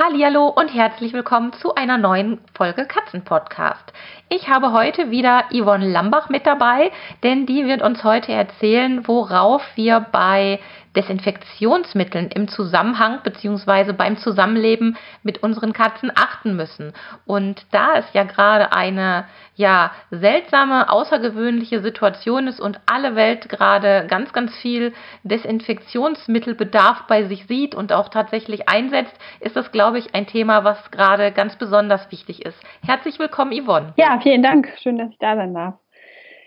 Hallo 0.00 0.46
und 0.46 0.68
herzlich 0.68 1.12
willkommen 1.12 1.52
zu 1.54 1.74
einer 1.74 1.98
neuen 1.98 2.38
Folge 2.54 2.86
Katzenpodcast. 2.86 3.92
Ich 4.28 4.48
habe 4.48 4.70
heute 4.70 5.10
wieder 5.10 5.46
Yvonne 5.52 5.90
Lambach 5.90 6.28
mit 6.28 6.46
dabei, 6.46 6.92
denn 7.24 7.46
die 7.46 7.66
wird 7.66 7.82
uns 7.82 8.04
heute 8.04 8.30
erzählen, 8.30 9.08
worauf 9.08 9.60
wir 9.74 9.98
bei 9.98 10.60
Desinfektionsmitteln 10.98 12.28
im 12.34 12.48
Zusammenhang 12.48 13.20
bzw. 13.22 13.92
beim 13.92 14.16
Zusammenleben 14.16 14.96
mit 15.22 15.44
unseren 15.44 15.72
Katzen 15.72 16.10
achten 16.12 16.56
müssen. 16.56 16.92
Und 17.24 17.64
da 17.70 17.94
es 17.98 18.12
ja 18.14 18.24
gerade 18.24 18.72
eine 18.72 19.26
ja 19.54 19.92
seltsame, 20.10 20.90
außergewöhnliche 20.90 21.80
Situation 21.80 22.48
ist 22.48 22.60
und 22.60 22.80
alle 22.86 23.14
Welt 23.14 23.48
gerade 23.48 24.06
ganz, 24.08 24.32
ganz 24.32 24.56
viel 24.56 24.92
Desinfektionsmittelbedarf 25.22 27.06
bei 27.06 27.24
sich 27.24 27.46
sieht 27.46 27.76
und 27.76 27.92
auch 27.92 28.08
tatsächlich 28.08 28.68
einsetzt, 28.68 29.16
ist 29.38 29.54
das, 29.54 29.70
glaube 29.70 29.98
ich, 29.98 30.16
ein 30.16 30.26
Thema, 30.26 30.64
was 30.64 30.90
gerade 30.90 31.30
ganz 31.30 31.54
besonders 31.54 32.10
wichtig 32.10 32.44
ist. 32.44 32.60
Herzlich 32.84 33.20
willkommen, 33.20 33.52
Yvonne. 33.52 33.94
Ja, 33.96 34.18
vielen 34.20 34.42
Dank. 34.42 34.68
Schön, 34.82 34.98
dass 34.98 35.10
ich 35.10 35.18
da 35.18 35.36
sein 35.36 35.54
darf. 35.54 35.74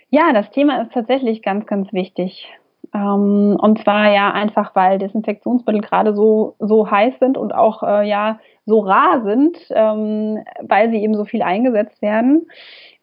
Ja, 0.09 0.33
das 0.33 0.51
Thema 0.51 0.81
ist 0.81 0.91
tatsächlich 0.91 1.41
ganz, 1.41 1.65
ganz 1.67 1.93
wichtig. 1.93 2.49
Ähm, 2.93 3.57
und 3.59 3.79
zwar 3.79 4.11
ja 4.13 4.31
einfach, 4.31 4.75
weil 4.75 4.97
Desinfektionsmittel 4.97 5.81
gerade 5.81 6.13
so, 6.13 6.55
so 6.59 6.89
heiß 6.89 7.19
sind 7.19 7.37
und 7.37 7.53
auch 7.53 7.83
äh, 7.83 8.07
ja 8.07 8.39
so 8.65 8.79
rar 8.79 9.21
sind, 9.23 9.57
ähm, 9.71 10.43
weil 10.61 10.91
sie 10.91 11.01
eben 11.01 11.15
so 11.15 11.25
viel 11.25 11.41
eingesetzt 11.41 12.01
werden. 12.01 12.47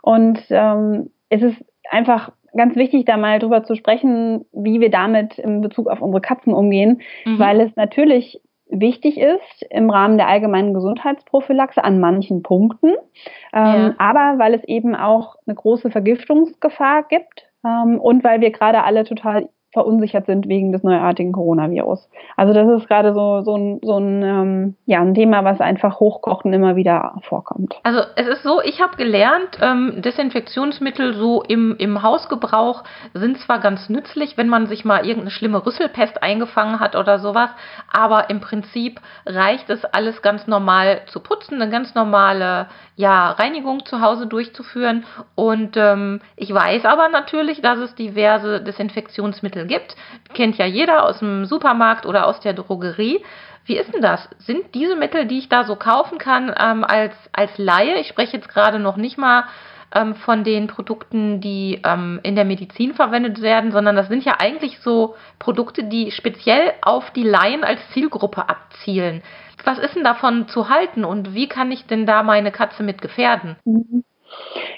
Und 0.02 0.40
ähm, 0.50 1.10
es 1.30 1.42
ist 1.42 1.64
einfach 1.90 2.32
ganz 2.56 2.76
wichtig, 2.76 3.04
da 3.04 3.16
mal 3.16 3.38
drüber 3.38 3.64
zu 3.64 3.74
sprechen, 3.74 4.44
wie 4.52 4.80
wir 4.80 4.90
damit 4.90 5.38
in 5.38 5.60
Bezug 5.60 5.88
auf 5.88 6.00
unsere 6.00 6.20
Katzen 6.20 6.52
umgehen, 6.52 7.00
mhm. 7.24 7.38
weil 7.38 7.60
es 7.60 7.74
natürlich 7.76 8.40
wichtig 8.70 9.18
ist 9.18 9.64
im 9.70 9.88
Rahmen 9.88 10.18
der 10.18 10.28
allgemeinen 10.28 10.74
Gesundheitsprophylaxe 10.74 11.82
an 11.82 12.00
manchen 12.00 12.42
Punkten, 12.42 12.90
ähm, 13.54 13.64
ja. 13.64 13.94
aber 13.98 14.38
weil 14.38 14.54
es 14.54 14.64
eben 14.64 14.94
auch 14.94 15.36
eine 15.46 15.54
große 15.54 15.90
Vergiftungsgefahr 15.90 17.04
gibt 17.04 17.46
ähm, 17.64 17.98
und 17.98 18.24
weil 18.24 18.42
wir 18.42 18.50
gerade 18.50 18.84
alle 18.84 19.04
total 19.04 19.48
verunsichert 19.72 20.26
sind 20.26 20.48
wegen 20.48 20.72
des 20.72 20.82
neuartigen 20.82 21.32
Coronavirus. 21.32 22.08
Also 22.36 22.54
das 22.54 22.68
ist 22.80 22.88
gerade 22.88 23.12
so, 23.12 23.42
so 23.42 23.54
ein, 23.56 23.80
so 23.82 23.98
ein, 23.98 24.22
ähm, 24.22 24.76
ja, 24.86 25.00
ein 25.00 25.14
Thema, 25.14 25.44
was 25.44 25.60
einfach 25.60 26.00
hochkocht 26.00 26.46
und 26.46 26.54
immer 26.54 26.74
wieder 26.74 27.16
vorkommt. 27.22 27.74
Also 27.82 28.00
es 28.16 28.26
ist 28.26 28.42
so, 28.42 28.62
ich 28.62 28.80
habe 28.80 28.96
gelernt, 28.96 29.58
ähm, 29.60 30.00
Desinfektionsmittel 30.00 31.14
so 31.14 31.42
im, 31.42 31.76
im 31.78 32.02
Hausgebrauch 32.02 32.82
sind 33.12 33.38
zwar 33.38 33.60
ganz 33.60 33.90
nützlich, 33.90 34.38
wenn 34.38 34.48
man 34.48 34.66
sich 34.66 34.86
mal 34.86 35.04
irgendeine 35.04 35.30
schlimme 35.30 35.64
Rüsselpest 35.64 36.22
eingefangen 36.22 36.80
hat 36.80 36.96
oder 36.96 37.18
sowas, 37.18 37.50
aber 37.92 38.30
im 38.30 38.40
Prinzip 38.40 39.00
reicht 39.26 39.68
es 39.68 39.84
alles 39.84 40.22
ganz 40.22 40.46
normal 40.46 41.02
zu 41.06 41.20
putzen, 41.20 41.60
eine 41.60 41.70
ganz 41.70 41.94
normale 41.94 42.68
ja, 42.96 43.30
Reinigung 43.30 43.84
zu 43.84 44.00
Hause 44.00 44.26
durchzuführen. 44.26 45.04
Und 45.36 45.76
ähm, 45.76 46.20
ich 46.36 46.52
weiß 46.52 46.84
aber 46.84 47.08
natürlich, 47.08 47.60
dass 47.60 47.78
es 47.78 47.94
diverse 47.94 48.60
Desinfektionsmittel 48.60 49.57
Lebensmittel 49.58 49.66
gibt. 49.66 49.96
Kennt 50.34 50.58
ja 50.58 50.66
jeder 50.66 51.04
aus 51.04 51.18
dem 51.18 51.44
Supermarkt 51.44 52.06
oder 52.06 52.26
aus 52.26 52.40
der 52.40 52.52
Drogerie. 52.52 53.24
Wie 53.64 53.76
ist 53.76 53.92
denn 53.92 54.02
das? 54.02 54.28
Sind 54.38 54.74
diese 54.74 54.96
Mittel, 54.96 55.26
die 55.26 55.38
ich 55.38 55.48
da 55.48 55.64
so 55.64 55.76
kaufen 55.76 56.18
kann, 56.18 56.54
ähm, 56.58 56.84
als, 56.84 57.14
als 57.32 57.50
Laie, 57.58 57.98
ich 58.00 58.08
spreche 58.08 58.36
jetzt 58.36 58.48
gerade 58.48 58.78
noch 58.78 58.96
nicht 58.96 59.18
mal 59.18 59.44
ähm, 59.94 60.14
von 60.14 60.42
den 60.42 60.68
Produkten, 60.68 61.40
die 61.40 61.80
ähm, 61.84 62.20
in 62.22 62.34
der 62.34 62.46
Medizin 62.46 62.94
verwendet 62.94 63.42
werden, 63.42 63.70
sondern 63.70 63.96
das 63.96 64.08
sind 64.08 64.24
ja 64.24 64.36
eigentlich 64.38 64.78
so 64.78 65.16
Produkte, 65.38 65.84
die 65.84 66.10
speziell 66.12 66.72
auf 66.80 67.10
die 67.10 67.24
Laien 67.24 67.62
als 67.62 67.80
Zielgruppe 67.92 68.48
abzielen. 68.48 69.22
Was 69.64 69.78
ist 69.78 69.96
denn 69.96 70.04
davon 70.04 70.48
zu 70.48 70.70
halten 70.70 71.04
und 71.04 71.34
wie 71.34 71.48
kann 71.48 71.70
ich 71.70 71.86
denn 71.86 72.06
da 72.06 72.22
meine 72.22 72.52
Katze 72.52 72.82
mit 72.82 73.02
gefährden? 73.02 73.56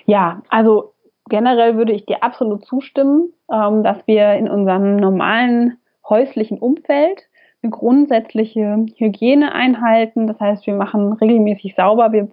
Ja, 0.07 0.43
also 0.49 0.95
generell 1.29 1.77
würde 1.77 1.93
ich 1.93 2.07
dir 2.07 2.23
absolut 2.23 2.67
zustimmen, 2.67 3.33
dass 3.51 4.07
wir 4.07 4.35
in 4.35 4.49
unserem 4.49 4.97
normalen 4.97 5.77
häuslichen 6.09 6.59
Umfeld 6.59 7.23
eine 7.63 7.71
grundsätzliche 7.71 8.87
Hygiene 8.97 9.53
einhalten. 9.53 10.27
Das 10.27 10.41
heißt, 10.41 10.67
wir 10.67 10.75
machen 10.75 11.13
regelmäßig 11.13 11.75
sauber, 11.75 12.13
wir 12.13 12.29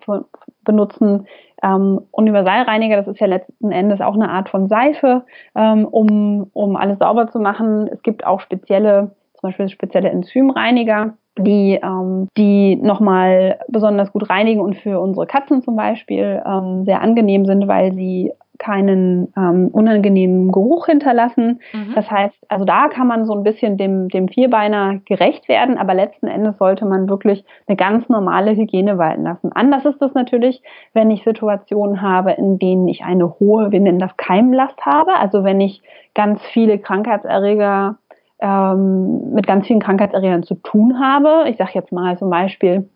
benutzen 0.63 1.27
ähm, 1.63 2.01
Universalreiniger, 2.11 2.97
das 2.97 3.07
ist 3.07 3.19
ja 3.19 3.27
letzten 3.27 3.71
Endes 3.71 3.99
auch 3.99 4.13
eine 4.13 4.29
Art 4.29 4.49
von 4.49 4.67
Seife, 4.67 5.25
ähm, 5.55 5.85
um, 5.85 6.49
um 6.53 6.75
alles 6.75 6.99
sauber 6.99 7.27
zu 7.27 7.39
machen. 7.39 7.87
Es 7.87 8.01
gibt 8.03 8.25
auch 8.25 8.41
spezielle, 8.41 9.15
zum 9.33 9.49
Beispiel 9.49 9.69
spezielle 9.69 10.09
Enzymreiniger, 10.09 11.17
die, 11.39 11.79
ähm, 11.81 12.27
die 12.37 12.75
nochmal 12.75 13.59
besonders 13.67 14.11
gut 14.11 14.29
reinigen 14.29 14.61
und 14.61 14.75
für 14.77 14.99
unsere 14.99 15.27
Katzen 15.27 15.61
zum 15.61 15.75
Beispiel 15.75 16.41
ähm, 16.45 16.85
sehr 16.85 17.01
angenehm 17.01 17.45
sind, 17.45 17.67
weil 17.67 17.93
sie 17.93 18.31
keinen 18.57 19.31
ähm, 19.37 19.69
unangenehmen 19.71 20.51
Geruch 20.51 20.87
hinterlassen. 20.87 21.61
Mhm. 21.73 21.93
Das 21.95 22.09
heißt, 22.09 22.35
also 22.49 22.65
da 22.65 22.87
kann 22.87 23.07
man 23.07 23.25
so 23.25 23.33
ein 23.33 23.43
bisschen 23.43 23.77
dem, 23.77 24.09
dem 24.09 24.27
Vierbeiner 24.27 24.99
gerecht 25.05 25.47
werden, 25.47 25.77
aber 25.77 25.93
letzten 25.93 26.27
Endes 26.27 26.57
sollte 26.57 26.85
man 26.85 27.09
wirklich 27.09 27.45
eine 27.67 27.77
ganz 27.77 28.09
normale 28.09 28.55
Hygiene 28.55 28.97
walten 28.97 29.23
lassen. 29.23 29.51
Anders 29.53 29.85
ist 29.85 30.01
es 30.01 30.13
natürlich, 30.13 30.61
wenn 30.93 31.11
ich 31.11 31.23
Situationen 31.23 32.01
habe, 32.01 32.31
in 32.31 32.59
denen 32.59 32.87
ich 32.87 33.03
eine 33.03 33.39
hohe, 33.39 33.71
wir 33.71 33.79
nennen 33.79 33.99
das 33.99 34.17
Keimlast 34.17 34.85
habe, 34.85 35.15
also 35.17 35.43
wenn 35.43 35.61
ich 35.61 35.81
ganz 36.13 36.41
viele 36.53 36.79
Krankheitserreger 36.79 37.97
ähm, 38.39 39.33
mit 39.33 39.47
ganz 39.47 39.67
vielen 39.67 39.79
Krankheitserregern 39.79 40.43
zu 40.43 40.55
tun 40.55 40.99
habe. 40.99 41.49
Ich 41.49 41.57
sage 41.57 41.71
jetzt 41.73 41.91
mal 41.91 42.17
zum 42.17 42.29
Beispiel 42.29 42.87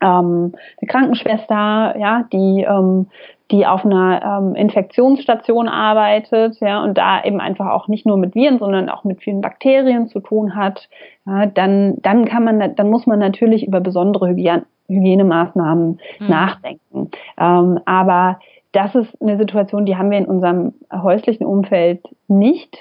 ähm, 0.00 0.52
eine 0.80 0.88
Krankenschwester, 0.88 1.96
ja, 1.98 2.24
die, 2.32 2.66
ähm, 2.68 3.06
die 3.50 3.66
auf 3.66 3.84
einer 3.84 4.22
ähm, 4.22 4.54
Infektionsstation 4.54 5.68
arbeitet, 5.68 6.58
ja, 6.60 6.82
und 6.82 6.96
da 6.96 7.22
eben 7.22 7.40
einfach 7.40 7.70
auch 7.70 7.88
nicht 7.88 8.06
nur 8.06 8.16
mit 8.16 8.34
Viren, 8.34 8.58
sondern 8.58 8.88
auch 8.88 9.04
mit 9.04 9.22
vielen 9.22 9.40
Bakterien 9.40 10.08
zu 10.08 10.20
tun 10.20 10.56
hat, 10.56 10.88
ja, 11.26 11.46
dann, 11.46 11.96
dann 12.02 12.24
kann 12.24 12.44
man, 12.44 12.74
dann 12.74 12.90
muss 12.90 13.06
man 13.06 13.18
natürlich 13.18 13.66
über 13.66 13.80
besondere 13.80 14.28
Hygiene, 14.28 14.64
Hygienemaßnahmen 14.88 16.00
mhm. 16.18 16.28
nachdenken. 16.28 17.10
Ähm, 17.38 17.80
aber 17.84 18.38
das 18.72 18.94
ist 18.94 19.20
eine 19.22 19.38
Situation, 19.38 19.86
die 19.86 19.96
haben 19.96 20.10
wir 20.10 20.18
in 20.18 20.26
unserem 20.26 20.74
häuslichen 20.92 21.46
Umfeld 21.46 22.02
nicht. 22.26 22.76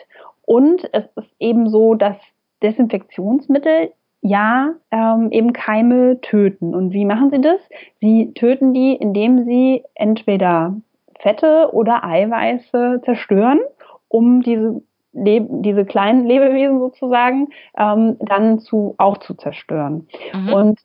Und 0.45 0.87
es 0.93 1.05
ist 1.15 1.29
eben 1.39 1.69
so, 1.69 1.95
dass 1.95 2.17
Desinfektionsmittel 2.61 3.91
ja 4.21 4.73
ähm, 4.91 5.31
eben 5.31 5.53
Keime 5.53 6.19
töten. 6.21 6.73
Und 6.73 6.93
wie 6.93 7.05
machen 7.05 7.29
sie 7.29 7.41
das? 7.41 7.59
Sie 7.99 8.33
töten 8.33 8.73
die, 8.73 8.95
indem 8.95 9.45
sie 9.45 9.83
entweder 9.95 10.75
Fette 11.19 11.69
oder 11.73 12.03
Eiweiße 12.03 13.01
zerstören, 13.03 13.59
um 14.07 14.41
diese 14.41 14.81
Leb 15.13 15.45
diese 15.49 15.85
kleinen 15.85 16.25
Lebewesen 16.25 16.79
sozusagen 16.79 17.49
ähm, 17.77 18.17
dann 18.19 18.59
zu 18.59 18.95
auch 18.97 19.17
zu 19.17 19.35
zerstören. 19.35 20.07
Mhm. 20.33 20.53
Und 20.53 20.79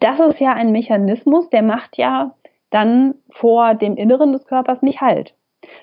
das 0.00 0.18
ist 0.20 0.40
ja 0.40 0.54
ein 0.54 0.72
Mechanismus, 0.72 1.50
der 1.50 1.62
macht 1.62 1.98
ja 1.98 2.34
dann 2.70 3.14
vor 3.30 3.74
dem 3.74 3.96
Inneren 3.96 4.32
des 4.32 4.46
Körpers 4.46 4.80
nicht 4.82 5.00
halt. 5.00 5.34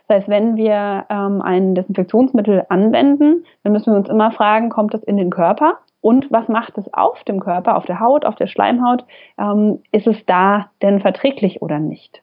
Das 0.08 0.18
heißt, 0.18 0.30
wenn 0.30 0.56
wir 0.56 1.06
ähm, 1.10 1.42
ein 1.42 1.76
Desinfektionsmittel 1.76 2.66
anwenden, 2.70 3.46
dann 3.64 3.74
müssen 3.74 3.94
wir 3.94 3.98
uns 3.98 4.10
immer 4.10 4.32
fragen, 4.32 4.70
kommt 4.70 4.94
das 4.94 5.04
in 5.04 5.18
den 5.18 5.30
Körper? 5.30 5.80
Und 6.02 6.32
was 6.32 6.48
macht 6.48 6.78
es 6.78 6.94
auf 6.94 7.24
dem 7.24 7.40
Körper, 7.40 7.76
auf 7.78 7.86
der 7.86 8.00
Haut, 8.00 8.26
auf 8.26 8.36
der 8.36 8.48
Schleimhaut? 8.48 9.06
Ähm, 9.40 9.82
ist 9.92 10.08
es 10.08 10.24
da 10.26 10.70
denn 10.82 11.00
verträglich 11.00 11.62
oder 11.62 11.80
nicht? 11.80 12.22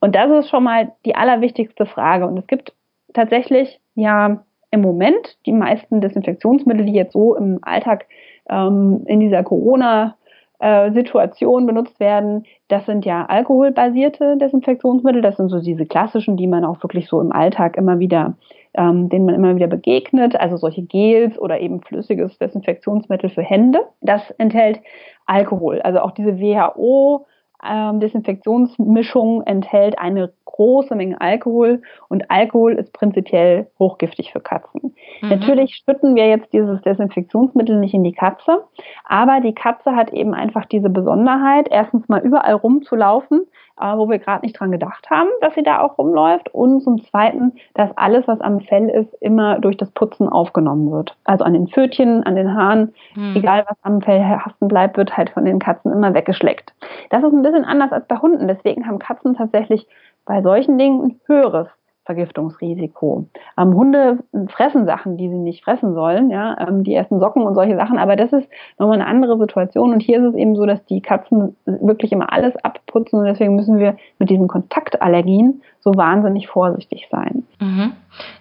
Und 0.00 0.14
das 0.14 0.30
ist 0.30 0.50
schon 0.50 0.64
mal 0.64 0.92
die 1.04 1.14
allerwichtigste 1.14 1.86
Frage. 1.86 2.26
Und 2.26 2.38
es 2.38 2.46
gibt 2.46 2.72
tatsächlich 3.12 3.80
ja 3.94 4.42
im 4.70 4.80
Moment 4.80 5.38
die 5.46 5.52
meisten 5.52 6.00
Desinfektionsmittel, 6.00 6.86
die 6.86 6.94
jetzt 6.94 7.12
so 7.12 7.36
im 7.36 7.58
Alltag 7.62 8.06
ähm, 8.48 9.04
in 9.06 9.20
dieser 9.20 9.42
Corona 9.44 10.16
äh, 10.64 10.92
Situation 10.92 11.66
benutzt 11.66 12.00
werden. 12.00 12.46
Das 12.68 12.86
sind 12.86 13.04
ja 13.04 13.26
alkoholbasierte 13.26 14.38
Desinfektionsmittel. 14.38 15.20
Das 15.20 15.36
sind 15.36 15.50
so 15.50 15.60
diese 15.60 15.84
klassischen, 15.84 16.38
die 16.38 16.46
man 16.46 16.64
auch 16.64 16.82
wirklich 16.82 17.06
so 17.06 17.20
im 17.20 17.32
Alltag 17.32 17.76
immer 17.76 17.98
wieder, 17.98 18.38
ähm, 18.72 19.10
denen 19.10 19.26
man 19.26 19.34
immer 19.34 19.54
wieder 19.56 19.66
begegnet. 19.66 20.36
Also 20.36 20.56
solche 20.56 20.80
Gels 20.80 21.38
oder 21.38 21.60
eben 21.60 21.82
flüssiges 21.82 22.38
Desinfektionsmittel 22.38 23.28
für 23.28 23.42
Hände. 23.42 23.80
Das 24.00 24.30
enthält 24.38 24.80
Alkohol. 25.26 25.82
Also 25.82 26.00
auch 26.00 26.12
diese 26.12 26.40
WHO 26.40 27.26
ähm, 27.66 28.00
Desinfektionsmischung 28.00 29.42
enthält 29.42 29.98
eine 29.98 30.32
große 30.54 30.94
Menge 30.94 31.20
Alkohol 31.20 31.82
und 32.08 32.30
Alkohol 32.30 32.74
ist 32.74 32.92
prinzipiell 32.92 33.66
hochgiftig 33.78 34.32
für 34.32 34.40
Katzen. 34.40 34.94
Mhm. 35.20 35.28
Natürlich 35.28 35.82
schütten 35.84 36.14
wir 36.14 36.28
jetzt 36.28 36.52
dieses 36.52 36.80
Desinfektionsmittel 36.82 37.78
nicht 37.80 37.94
in 37.94 38.04
die 38.04 38.12
Katze, 38.12 38.62
aber 39.04 39.40
die 39.40 39.54
Katze 39.54 39.96
hat 39.96 40.12
eben 40.12 40.32
einfach 40.32 40.66
diese 40.66 40.90
Besonderheit, 40.90 41.66
erstens 41.70 42.08
mal 42.08 42.20
überall 42.20 42.54
rumzulaufen, 42.54 43.46
äh, 43.80 43.96
wo 43.96 44.08
wir 44.08 44.18
gerade 44.18 44.44
nicht 44.46 44.58
dran 44.58 44.70
gedacht 44.70 45.10
haben, 45.10 45.28
dass 45.40 45.54
sie 45.54 45.64
da 45.64 45.80
auch 45.80 45.98
rumläuft 45.98 46.54
und 46.54 46.80
zum 46.82 47.02
Zweiten, 47.02 47.54
dass 47.74 47.90
alles, 47.96 48.28
was 48.28 48.40
am 48.40 48.60
Fell 48.60 48.88
ist, 48.88 49.12
immer 49.20 49.58
durch 49.58 49.76
das 49.76 49.90
Putzen 49.90 50.28
aufgenommen 50.28 50.92
wird. 50.92 51.16
Also 51.24 51.44
an 51.44 51.54
den 51.54 51.66
Pfötchen, 51.66 52.22
an 52.22 52.36
den 52.36 52.54
Haaren, 52.54 52.94
mhm. 53.16 53.34
egal 53.34 53.64
was 53.68 53.76
am 53.82 54.00
Fell 54.00 54.22
haften 54.24 54.68
bleibt, 54.68 54.96
wird 54.96 55.16
halt 55.16 55.30
von 55.30 55.44
den 55.44 55.58
Katzen 55.58 55.92
immer 55.92 56.14
weggeschleckt. 56.14 56.73
Das 57.10 57.22
ist 57.22 57.32
ein 57.32 57.42
bisschen 57.42 57.64
anders 57.64 57.92
als 57.92 58.06
bei 58.06 58.16
Hunden, 58.16 58.48
deswegen 58.48 58.86
haben 58.86 58.98
Katzen 58.98 59.34
tatsächlich 59.34 59.86
bei 60.24 60.42
solchen 60.42 60.78
Dingen 60.78 61.02
ein 61.02 61.20
höheres 61.26 61.68
Vergiftungsrisiko. 62.04 63.28
Ähm, 63.56 63.74
Hunde 63.74 64.18
fressen 64.48 64.84
Sachen, 64.84 65.16
die 65.16 65.30
sie 65.30 65.38
nicht 65.38 65.64
fressen 65.64 65.94
sollen, 65.94 66.30
ja, 66.30 66.56
ähm, 66.60 66.84
die 66.84 66.94
essen 66.94 67.18
Socken 67.18 67.42
und 67.42 67.54
solche 67.54 67.76
Sachen, 67.76 67.98
aber 67.98 68.14
das 68.14 68.30
ist 68.32 68.46
nochmal 68.78 69.00
eine 69.00 69.06
andere 69.06 69.38
Situation 69.38 69.92
und 69.92 70.00
hier 70.00 70.18
ist 70.18 70.26
es 70.26 70.34
eben 70.34 70.54
so, 70.54 70.66
dass 70.66 70.84
die 70.84 71.00
Katzen 71.00 71.56
wirklich 71.64 72.12
immer 72.12 72.30
alles 72.30 72.54
abputzen 72.62 73.20
und 73.20 73.24
deswegen 73.24 73.54
müssen 73.54 73.78
wir 73.78 73.96
mit 74.18 74.28
diesen 74.28 74.48
Kontaktallergien 74.48 75.62
so 75.80 75.92
wahnsinnig 75.94 76.46
vorsichtig 76.48 77.08
sein. 77.10 77.44
Mhm. 77.58 77.92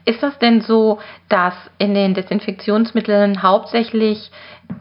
Ist 0.06 0.22
das 0.22 0.38
denn 0.40 0.60
so, 0.60 0.98
dass 1.30 1.54
in 1.78 1.94
den 1.94 2.16
Desinfektionsmitteln 2.16 3.44
hauptsächlich 3.44 4.30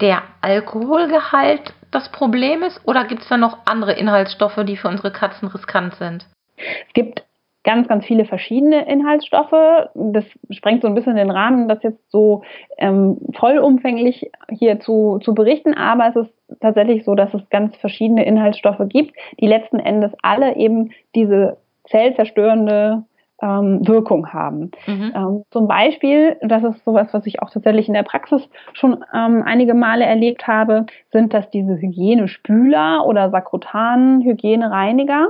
der 0.01 0.23
Alkoholgehalt 0.41 1.75
das 1.93 2.11
Problem 2.11 2.63
ist 2.63 2.81
oder 2.87 3.05
gibt 3.05 3.23
es 3.23 3.29
da 3.29 3.37
noch 3.37 3.59
andere 3.67 3.93
Inhaltsstoffe, 3.93 4.59
die 4.67 4.77
für 4.77 4.89
unsere 4.89 5.13
Katzen 5.13 5.49
riskant 5.49 5.95
sind? 5.95 6.27
Es 6.57 6.95
gibt 6.95 7.25
ganz, 7.65 7.87
ganz 7.87 8.05
viele 8.05 8.25
verschiedene 8.25 8.89
Inhaltsstoffe. 8.91 9.89
Das 9.95 10.25
sprengt 10.51 10.83
so 10.83 10.89
ein 10.89 10.95
bisschen 10.95 11.17
den 11.17 11.31
Rahmen, 11.31 11.69
das 11.69 11.83
jetzt 11.83 12.11
so 12.11 12.43
ähm, 12.79 13.19
vollumfänglich 13.35 14.31
hier 14.51 14.81
zu, 14.81 15.21
zu 15.23 15.35
berichten, 15.35 15.75
aber 15.75 16.09
es 16.09 16.17
ist 16.17 16.61
tatsächlich 16.61 17.05
so, 17.05 17.15
dass 17.15 17.33
es 17.35 17.49
ganz 17.51 17.77
verschiedene 17.77 18.25
Inhaltsstoffe 18.25 18.83
gibt, 18.89 19.15
die 19.41 19.47
letzten 19.47 19.79
Endes 19.79 20.13
alle 20.23 20.57
eben 20.57 20.91
diese 21.15 21.59
zellzerstörende 21.89 23.05
ähm, 23.43 23.87
Wirkung 23.87 24.33
haben. 24.33 24.71
Mhm. 24.87 25.13
Ähm, 25.15 25.43
zum 25.51 25.67
Beispiel, 25.69 26.37
das 26.41 26.63
ist 26.63 26.85
sowas, 26.85 27.09
was 27.13 27.27
ich 27.27 27.43
auch 27.43 27.51
tatsächlich 27.51 27.89
in 27.89 27.95
der 27.95 28.05
Praxis 28.05 28.49
schon 28.73 29.05
ähm, 29.13 29.43
einige 29.45 29.75
Male 29.75 30.05
erlebt 30.05 30.47
habe, 30.47 30.87
sind 31.11 31.35
das 31.35 31.51
diese 31.51 31.77
Hygienespüler 31.77 33.05
oder 33.07 33.31
Sakrotan-Hygienereiniger. 33.31 35.27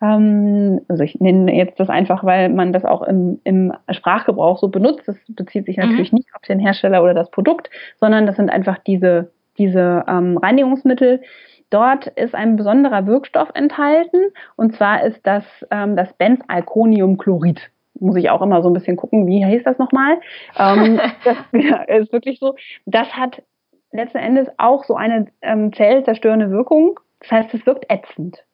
Ähm, 0.00 0.80
also 0.88 1.02
ich 1.02 1.18
nenne 1.20 1.54
jetzt 1.54 1.80
das 1.80 1.88
einfach, 1.90 2.22
weil 2.24 2.48
man 2.50 2.72
das 2.72 2.84
auch 2.84 3.02
im, 3.02 3.40
im 3.44 3.72
Sprachgebrauch 3.90 4.58
so 4.58 4.68
benutzt. 4.68 5.02
Das 5.06 5.16
bezieht 5.28 5.66
sich 5.66 5.76
natürlich 5.76 6.12
mhm. 6.12 6.18
nicht 6.18 6.28
auf 6.34 6.42
den 6.42 6.60
Hersteller 6.60 7.02
oder 7.02 7.14
das 7.14 7.30
Produkt, 7.30 7.68
sondern 7.98 8.26
das 8.26 8.36
sind 8.36 8.50
einfach 8.50 8.78
diese, 8.78 9.32
diese 9.58 10.04
ähm, 10.06 10.38
Reinigungsmittel, 10.38 11.22
Dort 11.70 12.06
ist 12.06 12.34
ein 12.34 12.56
besonderer 12.56 13.06
Wirkstoff 13.06 13.50
enthalten 13.54 14.30
und 14.56 14.74
zwar 14.74 15.02
ist 15.02 15.26
das 15.26 15.44
ähm, 15.70 15.96
das 15.96 16.12
Benzalkoniumchlorid. 16.14 17.70
Muss 17.98 18.16
ich 18.16 18.30
auch 18.30 18.42
immer 18.42 18.62
so 18.62 18.70
ein 18.70 18.74
bisschen 18.74 18.96
gucken, 18.96 19.26
wie 19.26 19.44
hieß 19.44 19.64
das 19.64 19.78
nochmal? 19.78 20.18
Ähm, 20.56 21.00
das 21.24 21.36
ja, 21.52 21.82
ist 21.82 22.12
wirklich 22.12 22.38
so. 22.38 22.54
Das 22.84 23.08
hat 23.16 23.42
letzten 23.90 24.18
Endes 24.18 24.48
auch 24.58 24.84
so 24.84 24.94
eine 24.94 25.26
ähm, 25.42 25.72
zellzerstörende 25.72 26.50
Wirkung. 26.50 27.00
Das 27.20 27.32
heißt, 27.32 27.54
es 27.54 27.66
wirkt 27.66 27.90
ätzend. 27.90 28.44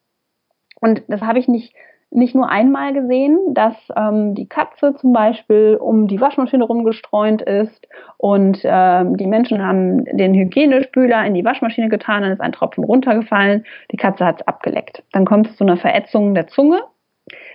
Und 0.80 1.02
das 1.08 1.20
habe 1.20 1.38
ich 1.38 1.48
nicht 1.48 1.74
nicht 2.14 2.34
nur 2.34 2.48
einmal 2.48 2.92
gesehen, 2.92 3.38
dass 3.54 3.74
ähm, 3.96 4.34
die 4.34 4.46
Katze 4.46 4.94
zum 4.96 5.12
Beispiel 5.12 5.78
um 5.80 6.08
die 6.08 6.20
Waschmaschine 6.20 6.64
rumgestreunt 6.64 7.42
ist 7.42 7.88
und 8.18 8.60
ähm, 8.64 9.16
die 9.16 9.26
Menschen 9.26 9.64
haben 9.64 10.04
den 10.04 10.34
Hygienespüler 10.34 11.24
in 11.24 11.34
die 11.34 11.44
Waschmaschine 11.44 11.88
getan, 11.88 12.22
dann 12.22 12.32
ist 12.32 12.40
ein 12.40 12.52
Tropfen 12.52 12.84
runtergefallen, 12.84 13.64
die 13.90 13.96
Katze 13.96 14.24
hat 14.24 14.40
es 14.40 14.46
abgeleckt. 14.46 15.02
Dann 15.12 15.24
kommt 15.24 15.48
es 15.48 15.56
zu 15.56 15.64
einer 15.64 15.76
Verätzung 15.76 16.34
der 16.34 16.46
Zunge. 16.48 16.82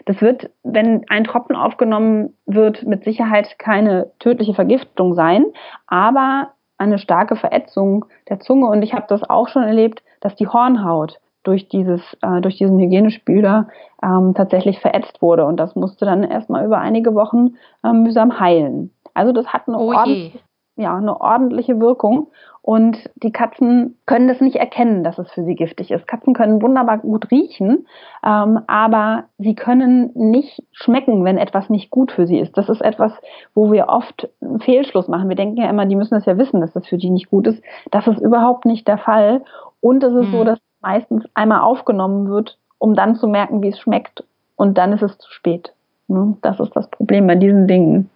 Das 0.06 0.22
wird, 0.22 0.50
wenn 0.64 1.06
ein 1.10 1.24
Tropfen 1.24 1.56
aufgenommen 1.56 2.36
wird, 2.46 2.84
mit 2.84 3.04
Sicherheit 3.04 3.60
keine 3.60 4.12
tödliche 4.20 4.54
Vergiftung 4.54 5.14
sein, 5.14 5.46
aber 5.86 6.54
eine 6.78 7.00
starke 7.00 7.36
Verätzung 7.36 8.06
der 8.30 8.40
Zunge. 8.40 8.68
Und 8.68 8.82
ich 8.82 8.94
habe 8.94 9.06
das 9.10 9.30
auch 9.30 9.50
schon 9.50 9.64
erlebt, 9.64 10.04
dass 10.22 10.36
die 10.36 10.48
Hornhaut 10.48 11.20
durch 11.44 11.70
dieses, 11.70 12.02
äh, 12.22 12.42
durch 12.42 12.58
diesen 12.58 12.80
Hygienespüler 12.80 13.68
ähm, 14.04 14.34
tatsächlich 14.36 14.80
verätzt 14.80 15.22
wurde. 15.22 15.46
Und 15.46 15.58
das 15.58 15.76
musste 15.76 16.06
dann 16.06 16.24
erstmal 16.24 16.66
über 16.66 16.80
einige 16.80 17.16
Wochen 17.16 17.56
ähm, 17.84 18.04
mühsam 18.04 18.40
heilen. 18.40 18.92
Also 19.14 19.32
das 19.32 19.48
hat 19.48 19.68
eine, 19.68 19.78
oh 19.78 19.94
ordentliche, 19.94 20.40
ja, 20.76 20.96
eine 20.96 21.20
ordentliche 21.20 21.80
Wirkung. 21.80 22.28
Und 22.62 23.10
die 23.16 23.32
Katzen 23.32 23.98
können 24.06 24.28
das 24.28 24.42
nicht 24.42 24.58
erkennen, 24.58 25.06
dass 25.06 25.18
es 25.18 25.32
für 25.32 25.46
sie 25.46 25.56
giftig 25.56 25.90
ist. 25.90 26.06
Katzen 26.06 26.34
können 26.34 26.62
wunderbar 26.62 26.98
gut 26.98 27.32
riechen, 27.32 27.88
ähm, 28.26 28.60
aber 28.68 29.24
sie 29.38 29.56
können 29.56 30.12
nicht 30.16 30.62
schmecken, 30.74 31.24
wenn 31.24 31.38
etwas 31.38 31.70
nicht 31.70 31.90
gut 31.92 32.12
für 32.12 32.28
sie 32.28 32.38
ist. 32.38 32.58
Das 32.58 32.68
ist 32.68 32.82
etwas, 32.82 33.14
wo 33.56 33.72
wir 33.72 33.88
oft 33.88 34.30
einen 34.42 34.60
Fehlschluss 34.60 35.08
machen. 35.08 35.30
Wir 35.30 35.38
denken 35.38 35.56
ja 35.56 35.70
immer, 35.70 35.86
die 35.86 35.96
müssen 35.96 36.16
das 36.16 36.26
ja 36.26 36.38
wissen, 36.38 36.60
dass 36.60 36.74
das 36.74 36.86
für 36.86 36.98
die 36.98 37.10
nicht 37.10 37.30
gut 37.30 37.48
ist. 37.48 37.64
Das 37.90 38.06
ist 38.06 38.20
überhaupt 38.20 38.66
nicht 38.66 38.86
der 38.86 38.98
Fall. 38.98 39.46
Und 39.80 40.04
es 40.04 40.14
ist 40.14 40.26
hm. 40.26 40.32
so, 40.32 40.44
dass 40.44 40.60
meistens 40.88 41.26
einmal 41.34 41.60
aufgenommen 41.60 42.30
wird, 42.30 42.58
um 42.78 42.96
dann 42.96 43.16
zu 43.16 43.28
merken, 43.28 43.62
wie 43.62 43.70
es 43.70 43.80
schmeckt. 43.80 44.24
Und 44.56 44.78
dann 44.78 44.94
ist 44.94 45.04
es 45.04 45.18
zu 45.18 45.30
spät. 45.32 45.74
Ne? 46.08 46.38
Das 46.42 46.60
ist 46.62 46.74
das 46.76 46.90
Problem 46.90 47.28
bei 47.28 47.36
diesen 47.36 47.68
Dingen. 47.68 48.10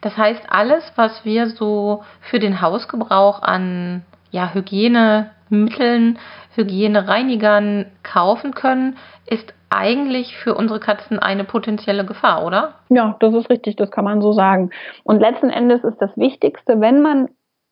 Das 0.00 0.16
heißt, 0.16 0.42
alles, 0.48 0.90
was 0.96 1.24
wir 1.24 1.48
so 1.48 2.02
für 2.20 2.38
den 2.38 2.62
Hausgebrauch 2.62 3.42
an 3.42 4.04
ja, 4.30 4.52
Hygienemitteln, 4.54 6.18
Hygienereinigern 6.54 7.86
kaufen 8.02 8.54
können, 8.54 8.96
ist 9.26 9.52
eigentlich 9.68 10.36
für 10.36 10.54
unsere 10.54 10.80
Katzen 10.80 11.18
eine 11.18 11.44
potenzielle 11.44 12.06
Gefahr, 12.06 12.44
oder? 12.46 12.74
Ja, 12.88 13.16
das 13.20 13.34
ist 13.34 13.50
richtig, 13.50 13.76
das 13.76 13.90
kann 13.90 14.04
man 14.04 14.22
so 14.22 14.32
sagen. 14.32 14.70
Und 15.04 15.20
letzten 15.20 15.50
Endes 15.50 15.84
ist 15.84 16.00
das 16.00 16.16
Wichtigste, 16.16 16.80
wenn 16.80 17.02
man 17.02 17.28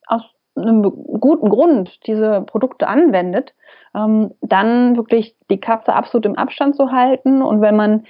aus 0.07 0.23
einem 0.57 0.83
guten 0.83 1.49
Grund 1.49 2.07
diese 2.07 2.43
Produkte 2.43 2.87
anwendet, 2.87 3.55
ähm, 3.95 4.33
dann 4.41 4.97
wirklich 4.97 5.35
die 5.51 5.61
Katze 5.61 5.95
absolut 5.95 6.27
im 6.27 6.37
Abstand 6.37 6.77
zu 6.77 6.93
halten. 6.93 7.43
Und 7.43 7.61
wenn 7.61 7.77
man 7.77 8.05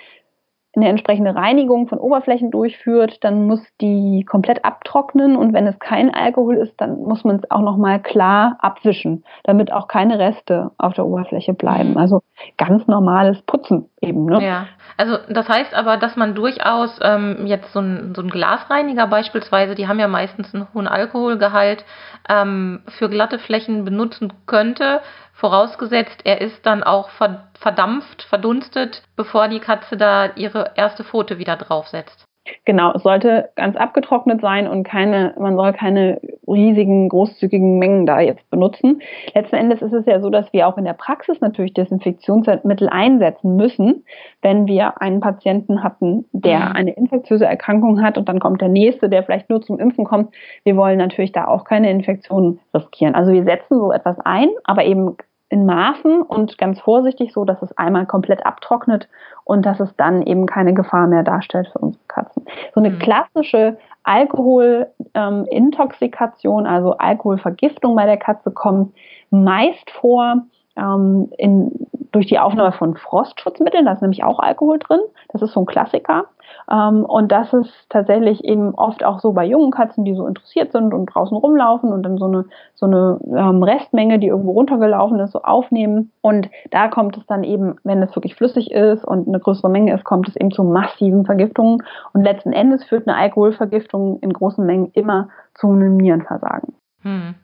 eine 0.74 0.88
entsprechende 0.88 1.34
Reinigung 1.34 1.86
von 1.86 1.98
Oberflächen 1.98 2.50
durchführt, 2.50 3.22
dann 3.22 3.46
muss 3.46 3.60
die 3.80 4.24
komplett 4.24 4.64
abtrocknen 4.64 5.36
und 5.36 5.52
wenn 5.52 5.66
es 5.66 5.78
kein 5.78 6.14
Alkohol 6.14 6.56
ist, 6.56 6.80
dann 6.80 7.02
muss 7.02 7.24
man 7.24 7.36
es 7.36 7.50
auch 7.50 7.60
nochmal 7.60 8.00
klar 8.00 8.56
abwischen, 8.60 9.22
damit 9.44 9.70
auch 9.70 9.86
keine 9.86 10.18
Reste 10.18 10.70
auf 10.78 10.94
der 10.94 11.04
Oberfläche 11.04 11.52
bleiben. 11.52 11.90
Mhm. 11.90 11.96
Also 11.98 12.22
ganz 12.56 12.86
normales 12.86 13.42
Putzen 13.42 13.90
eben. 14.00 14.24
Ne? 14.24 14.42
Ja, 14.42 14.66
also 14.96 15.18
das 15.28 15.46
heißt 15.46 15.74
aber, 15.74 15.98
dass 15.98 16.16
man 16.16 16.34
durchaus 16.34 16.98
ähm, 17.02 17.46
jetzt 17.46 17.70
so 17.74 17.80
ein, 17.80 18.14
so 18.16 18.22
ein 18.22 18.28
Glasreiniger 18.28 19.06
beispielsweise, 19.06 19.74
die 19.74 19.88
haben 19.88 19.98
ja 19.98 20.08
meistens 20.08 20.54
einen 20.54 20.68
hohen 20.72 20.88
Alkoholgehalt, 20.88 21.84
ähm, 22.30 22.80
für 22.98 23.10
glatte 23.10 23.38
Flächen 23.38 23.84
benutzen 23.84 24.32
könnte, 24.46 25.00
Vorausgesetzt, 25.32 26.20
er 26.24 26.40
ist 26.40 26.66
dann 26.66 26.82
auch 26.82 27.10
verdampft, 27.54 28.22
verdunstet, 28.22 29.02
bevor 29.16 29.48
die 29.48 29.60
Katze 29.60 29.96
da 29.96 30.32
ihre 30.36 30.72
erste 30.76 31.04
Pfote 31.04 31.38
wieder 31.38 31.56
draufsetzt. 31.56 32.24
Genau, 32.64 32.92
es 32.92 33.04
sollte 33.04 33.50
ganz 33.54 33.76
abgetrocknet 33.76 34.40
sein 34.40 34.66
und 34.66 34.82
keine, 34.82 35.32
man 35.38 35.54
soll 35.54 35.72
keine 35.72 36.20
riesigen, 36.48 37.08
großzügigen 37.08 37.78
Mengen 37.78 38.04
da 38.04 38.20
jetzt 38.20 38.50
benutzen. 38.50 39.00
Letzten 39.32 39.56
Endes 39.56 39.80
ist 39.80 39.92
es 39.92 40.06
ja 40.06 40.20
so, 40.20 40.28
dass 40.28 40.52
wir 40.52 40.66
auch 40.66 40.76
in 40.76 40.84
der 40.84 40.94
Praxis 40.94 41.40
natürlich 41.40 41.72
Desinfektionsmittel 41.74 42.88
einsetzen 42.88 43.54
müssen, 43.54 44.04
wenn 44.42 44.66
wir 44.66 45.00
einen 45.00 45.20
Patienten 45.20 45.84
hatten, 45.84 46.24
der 46.32 46.58
mhm. 46.58 46.76
eine 46.76 46.90
infektiöse 46.92 47.46
Erkrankung 47.46 48.02
hat 48.02 48.18
und 48.18 48.28
dann 48.28 48.40
kommt 48.40 48.60
der 48.60 48.68
nächste, 48.68 49.08
der 49.08 49.22
vielleicht 49.22 49.48
nur 49.48 49.62
zum 49.62 49.78
Impfen 49.78 50.04
kommt. 50.04 50.34
Wir 50.64 50.76
wollen 50.76 50.98
natürlich 50.98 51.30
da 51.30 51.46
auch 51.46 51.62
keine 51.62 51.90
Infektionen 51.90 52.58
riskieren. 52.74 53.14
Also 53.14 53.32
wir 53.32 53.44
setzen 53.44 53.78
so 53.78 53.92
etwas 53.92 54.18
ein, 54.18 54.48
aber 54.64 54.84
eben 54.84 55.16
in 55.52 55.66
Maßen 55.66 56.22
und 56.22 56.56
ganz 56.56 56.80
vorsichtig, 56.80 57.34
so 57.34 57.44
dass 57.44 57.60
es 57.60 57.76
einmal 57.76 58.06
komplett 58.06 58.46
abtrocknet 58.46 59.06
und 59.44 59.66
dass 59.66 59.80
es 59.80 59.94
dann 59.96 60.22
eben 60.22 60.46
keine 60.46 60.72
Gefahr 60.72 61.06
mehr 61.06 61.22
darstellt 61.22 61.68
für 61.70 61.78
unsere 61.78 62.02
Katzen. 62.08 62.46
So 62.74 62.80
eine 62.80 62.88
mhm. 62.88 62.98
klassische 62.98 63.76
Alkoholintoxikation, 64.02 66.64
ähm, 66.64 66.72
also 66.72 66.96
Alkoholvergiftung 66.96 67.94
bei 67.94 68.06
der 68.06 68.16
Katze 68.16 68.50
kommt 68.50 68.94
meist 69.30 69.90
vor 69.90 70.46
ähm, 70.76 71.28
in 71.38 71.86
durch 72.12 72.26
die 72.26 72.38
Aufnahme 72.38 72.72
von 72.72 72.94
Frostschutzmitteln, 72.94 73.86
da 73.86 73.92
ist 73.92 74.02
nämlich 74.02 74.22
auch 74.22 74.38
Alkohol 74.38 74.78
drin, 74.78 75.00
das 75.30 75.42
ist 75.42 75.52
so 75.52 75.60
ein 75.60 75.66
Klassiker. 75.66 76.26
Ähm, 76.70 77.04
und 77.04 77.32
das 77.32 77.52
ist 77.54 77.72
tatsächlich 77.88 78.44
eben 78.44 78.74
oft 78.74 79.02
auch 79.02 79.20
so 79.20 79.32
bei 79.32 79.46
jungen 79.46 79.70
Katzen, 79.70 80.04
die 80.04 80.14
so 80.14 80.26
interessiert 80.26 80.72
sind 80.72 80.92
und 80.92 81.06
draußen 81.06 81.36
rumlaufen 81.36 81.90
und 81.90 82.02
dann 82.02 82.18
so 82.18 82.26
eine, 82.26 82.44
so 82.74 82.86
eine 82.86 83.18
ähm, 83.34 83.62
Restmenge, 83.62 84.18
die 84.18 84.26
irgendwo 84.26 84.52
runtergelaufen 84.52 85.18
ist, 85.20 85.32
so 85.32 85.42
aufnehmen. 85.42 86.12
Und 86.20 86.50
da 86.70 86.88
kommt 86.88 87.16
es 87.16 87.26
dann 87.26 87.42
eben, 87.42 87.76
wenn 87.82 88.02
es 88.02 88.14
wirklich 88.14 88.34
flüssig 88.34 88.70
ist 88.70 89.04
und 89.04 89.26
eine 89.26 89.40
größere 89.40 89.70
Menge 89.70 89.94
ist, 89.94 90.04
kommt 90.04 90.28
es 90.28 90.36
eben 90.36 90.50
zu 90.50 90.62
massiven 90.64 91.24
Vergiftungen. 91.24 91.82
Und 92.12 92.22
letzten 92.22 92.52
Endes 92.52 92.84
führt 92.84 93.08
eine 93.08 93.16
Alkoholvergiftung 93.16 94.18
in 94.20 94.34
großen 94.34 94.64
Mengen 94.64 94.90
immer 94.92 95.28
zu 95.54 95.68
einem 95.68 95.96
Nierenversagen. 95.96 96.74
Hm. 97.00 97.34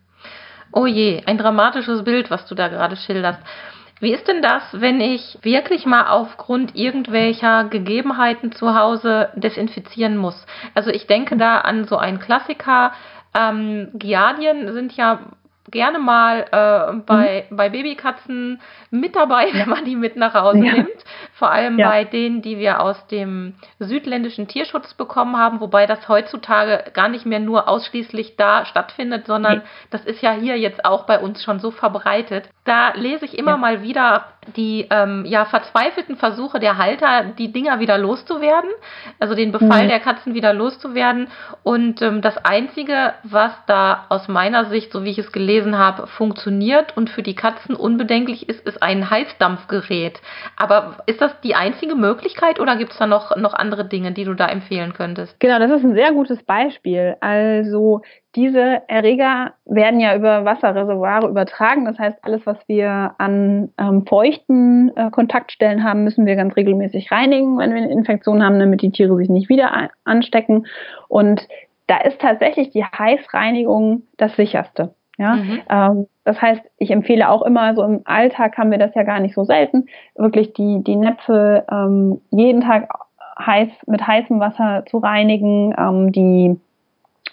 Oh 0.73 0.87
je, 0.87 1.23
ein 1.27 1.39
dramatisches 1.39 2.05
Bild, 2.05 2.31
was 2.31 2.47
du 2.47 2.55
da 2.55 2.69
gerade 2.69 2.97
schilderst. 2.97 3.41
Wie 4.01 4.13
ist 4.13 4.29
denn 4.29 4.43
das, 4.43 4.63
wenn 4.73 5.01
ich 5.01 5.39
wirklich 5.43 5.85
mal 5.85 6.09
aufgrund 6.09 6.77
irgendwelcher 6.77 7.65
Gegebenheiten 7.65 8.53
zu 8.53 8.79
Hause 8.79 9.31
desinfizieren 9.35 10.17
muss? 10.17 10.47
Also 10.75 10.91
ich 10.91 11.07
denke 11.07 11.37
da 11.37 11.59
an 11.59 11.85
so 11.85 11.97
einen 11.97 12.21
Klassiker. 12.21 12.93
Ähm, 13.37 13.89
Giardien 13.95 14.73
sind 14.73 14.97
ja 14.97 15.21
gerne 15.71 15.99
mal 15.99 16.47
äh, 16.51 16.97
bei, 17.07 17.47
mhm. 17.49 17.57
bei 17.57 17.69
Babykatzen 17.69 18.61
mit 18.91 19.17
dabei, 19.17 19.49
wenn 19.53 19.69
man 19.69 19.85
die 19.85 19.97
mit 19.97 20.17
nach 20.17 20.35
Hause 20.35 20.65
ja. 20.65 20.73
nimmt. 20.75 21.05
Vor 21.35 21.51
allem 21.51 21.79
ja. 21.79 21.89
bei 21.89 22.05
denen, 22.05 22.43
die 22.43 22.59
wir 22.59 22.81
aus 22.81 23.07
dem 23.09 23.55
südländischen 23.79 24.49
Tierschutz 24.49 24.95
bekommen 24.95 25.37
haben, 25.37 25.61
wobei 25.61 25.87
das 25.87 26.09
heutzutage 26.09 26.91
gar 26.93 27.09
nicht 27.09 27.27
mehr 27.27 27.41
nur 27.41 27.69
ausschließlich 27.69 28.37
da 28.37 28.65
stattfindet, 28.65 29.27
sondern 29.27 29.59
nee. 29.59 29.65
das 29.91 30.05
ist 30.05 30.23
ja 30.23 30.33
hier 30.33 30.59
jetzt 30.59 30.85
auch 30.85 31.05
bei 31.05 31.19
uns 31.19 31.43
schon 31.43 31.61
so 31.61 31.71
verbreitet. 31.71 32.49
Da 32.65 32.93
lese 32.95 33.25
ich 33.25 33.39
immer 33.39 33.53
ja. 33.53 33.57
mal 33.57 33.83
wieder 33.83 34.25
die 34.57 34.87
ähm, 34.91 35.25
ja 35.27 35.45
verzweifelten 35.45 36.17
Versuche 36.17 36.59
der 36.59 36.79
Halter, 36.79 37.25
die 37.39 37.53
Dinger 37.53 37.81
wieder 37.81 37.99
loszuwerden, 37.99 38.71
also 39.19 39.35
den 39.35 39.53
Befall 39.53 39.85
mhm. 39.85 39.89
der 39.89 40.01
Katzen 40.01 40.35
wieder 40.35 40.53
loszuwerden. 40.53 41.29
Und 41.63 42.03
ähm, 42.03 42.23
das 42.23 42.37
Einzige, 42.39 43.15
was 43.25 43.53
da 43.67 44.07
aus 44.09 44.29
meiner 44.29 44.67
Sicht, 44.67 44.93
so 44.93 45.05
wie 45.05 45.11
ich 45.11 45.19
es 45.19 45.33
gelesen 45.33 45.79
habe, 45.79 46.07
funktioniert 46.07 46.97
und 46.97 47.11
für 47.11 47.23
die 47.23 47.35
Katzen 47.35 47.75
unbedenklich 47.75 48.49
ist, 48.49 48.67
ist 48.67 48.83
ein 48.83 49.11
Heißdampfgerät. 49.11 50.21
Aber 50.57 50.99
ist 51.07 51.21
das 51.21 51.39
die 51.43 51.55
einzige 51.55 51.95
Möglichkeit 51.95 52.61
oder 52.61 52.77
gibt 52.77 52.93
es 52.93 52.99
da 52.99 53.07
noch, 53.07 53.37
noch 53.37 53.55
andere 53.55 53.87
Dinge, 53.87 54.13
die 54.13 54.25
du 54.25 54.35
da 54.35 54.47
empfehlen 54.47 54.93
könntest? 54.93 55.39
Genau, 55.41 55.59
das 55.59 55.71
ist 55.71 55.85
ein 55.85 55.95
sehr 55.95 56.13
gutes 56.13 56.43
Beispiel. 56.43 57.17
Also 57.21 58.03
diese 58.37 58.83
Erreger 58.89 59.55
werden 59.65 60.01
ja 60.01 60.15
über 60.15 60.45
Wasserreservoire 60.45 61.29
übertragen. 61.29 61.85
Das 61.87 61.99
heißt, 61.99 62.19
alles, 62.23 62.45
was 62.47 62.59
wir 62.69 63.15
an 63.19 63.71
ähm, 63.79 64.05
feuchten 64.07 64.93
äh, 64.97 65.11
Kontaktstellen 65.11 65.83
haben, 65.83 66.05
müssen 66.05 66.27
wir 66.27 66.37
ganz 66.37 66.55
regelmäßig 66.55 67.11
reinigen, 67.11 67.59
wenn 67.59 67.75
wir 67.75 67.83
eine 67.83 67.91
Infektion 67.91 68.45
haben, 68.45 68.59
damit 68.59 68.83
die 68.83 68.91
Tiere 68.91 69.17
sich 69.17 69.29
nicht 69.29 69.49
wieder 69.49 69.91
anstecken. 70.05 70.67
Und 71.09 71.49
da 71.87 71.99
ist 71.99 72.21
tatsächlich 72.21 72.71
die 72.71 72.85
Heißreinigung 72.85 74.03
das 74.19 74.37
sicherste. 74.37 74.95
Ja, 75.17 75.35
mhm. 75.35 75.61
ähm, 75.69 76.07
das 76.25 76.41
heißt, 76.41 76.63
ich 76.77 76.91
empfehle 76.91 77.29
auch 77.29 77.43
immer, 77.43 77.75
so 77.75 77.83
im 77.83 78.03
Alltag 78.05 78.57
haben 78.57 78.71
wir 78.71 78.79
das 78.79 78.95
ja 78.95 79.03
gar 79.03 79.19
nicht 79.19 79.35
so 79.35 79.43
selten, 79.43 79.87
wirklich 80.15 80.53
die, 80.53 80.85
die 80.85 80.95
Näpfe 80.95 81.65
ähm, 81.71 82.21
jeden 82.31 82.61
Tag 82.61 82.89
heiß, 83.39 83.69
mit 83.87 84.07
heißem 84.07 84.39
Wasser 84.39 84.85
zu 84.87 84.99
reinigen, 84.99 85.75
ähm, 85.77 86.13
die 86.13 86.61